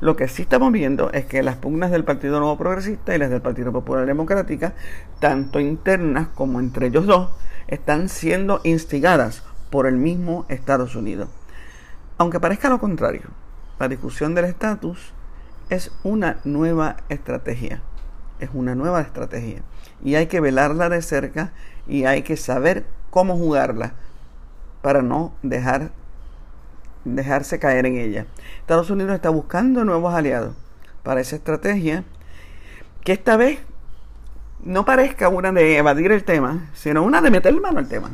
Lo 0.04 0.16
que 0.16 0.28
sí 0.28 0.42
estamos 0.42 0.70
viendo 0.70 1.10
es 1.12 1.24
que 1.24 1.42
las 1.42 1.56
pugnas 1.56 1.90
del 1.90 2.04
Partido 2.04 2.38
Nuevo 2.38 2.58
Progresista 2.58 3.14
y 3.14 3.18
las 3.18 3.30
del 3.30 3.40
Partido 3.40 3.72
Popular 3.72 4.04
Democrática, 4.04 4.74
tanto 5.18 5.60
internas 5.60 6.28
como 6.34 6.60
entre 6.60 6.88
ellos 6.88 7.06
dos, 7.06 7.30
están 7.68 8.10
siendo 8.10 8.60
instigadas 8.64 9.44
por 9.70 9.86
el 9.86 9.96
mismo 9.96 10.44
Estados 10.50 10.94
Unidos. 10.94 11.30
Aunque 12.18 12.38
parezca 12.38 12.68
lo 12.68 12.80
contrario, 12.80 13.30
la 13.78 13.88
discusión 13.88 14.34
del 14.34 14.44
estatus 14.44 15.14
es 15.70 15.90
una 16.02 16.36
nueva 16.44 16.96
estrategia. 17.08 17.80
Es 18.40 18.50
una 18.52 18.74
nueva 18.74 19.00
estrategia. 19.00 19.62
Y 20.04 20.16
hay 20.16 20.26
que 20.26 20.40
velarla 20.40 20.90
de 20.90 21.00
cerca 21.00 21.52
y 21.86 22.04
hay 22.04 22.24
que 22.24 22.36
saber 22.36 22.84
cómo 23.08 23.38
jugarla 23.38 23.94
para 24.82 25.00
no 25.00 25.32
dejar 25.42 25.92
dejarse 27.04 27.58
caer 27.58 27.86
en 27.86 27.96
ella. 27.96 28.26
Estados 28.60 28.90
Unidos 28.90 29.14
está 29.14 29.30
buscando 29.30 29.84
nuevos 29.84 30.14
aliados 30.14 30.54
para 31.02 31.20
esa 31.20 31.36
estrategia 31.36 32.04
que 33.02 33.12
esta 33.12 33.36
vez 33.36 33.58
no 34.64 34.84
parezca 34.84 35.28
una 35.28 35.52
de 35.52 35.76
evadir 35.76 36.10
el 36.12 36.24
tema, 36.24 36.70
sino 36.74 37.02
una 37.02 37.20
de 37.20 37.30
meter 37.30 37.58
mano 37.60 37.78
al 37.78 37.88
tema. 37.88 38.10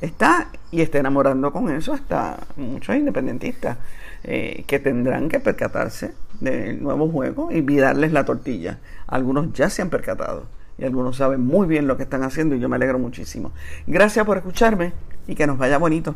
Está 0.00 0.48
y 0.70 0.80
está 0.80 0.98
enamorando 0.98 1.52
con 1.52 1.70
eso 1.70 1.92
hasta 1.92 2.38
muchos 2.56 2.94
independentistas 2.94 3.78
eh, 4.24 4.64
que 4.66 4.78
tendrán 4.78 5.28
que 5.28 5.40
percatarse 5.40 6.14
del 6.40 6.82
nuevo 6.82 7.08
juego 7.08 7.50
y 7.50 7.62
darles 7.76 8.12
la 8.12 8.24
tortilla. 8.24 8.78
Algunos 9.06 9.52
ya 9.52 9.70
se 9.70 9.82
han 9.82 9.90
percatado 9.90 10.46
y 10.76 10.84
algunos 10.84 11.16
saben 11.16 11.40
muy 11.40 11.66
bien 11.66 11.86
lo 11.88 11.96
que 11.96 12.04
están 12.04 12.22
haciendo 12.22 12.54
y 12.54 12.60
yo 12.60 12.68
me 12.68 12.76
alegro 12.76 12.98
muchísimo. 12.98 13.52
Gracias 13.86 14.24
por 14.24 14.36
escucharme 14.36 14.92
y 15.26 15.34
que 15.34 15.46
nos 15.46 15.58
vaya 15.58 15.78
bonito. 15.78 16.14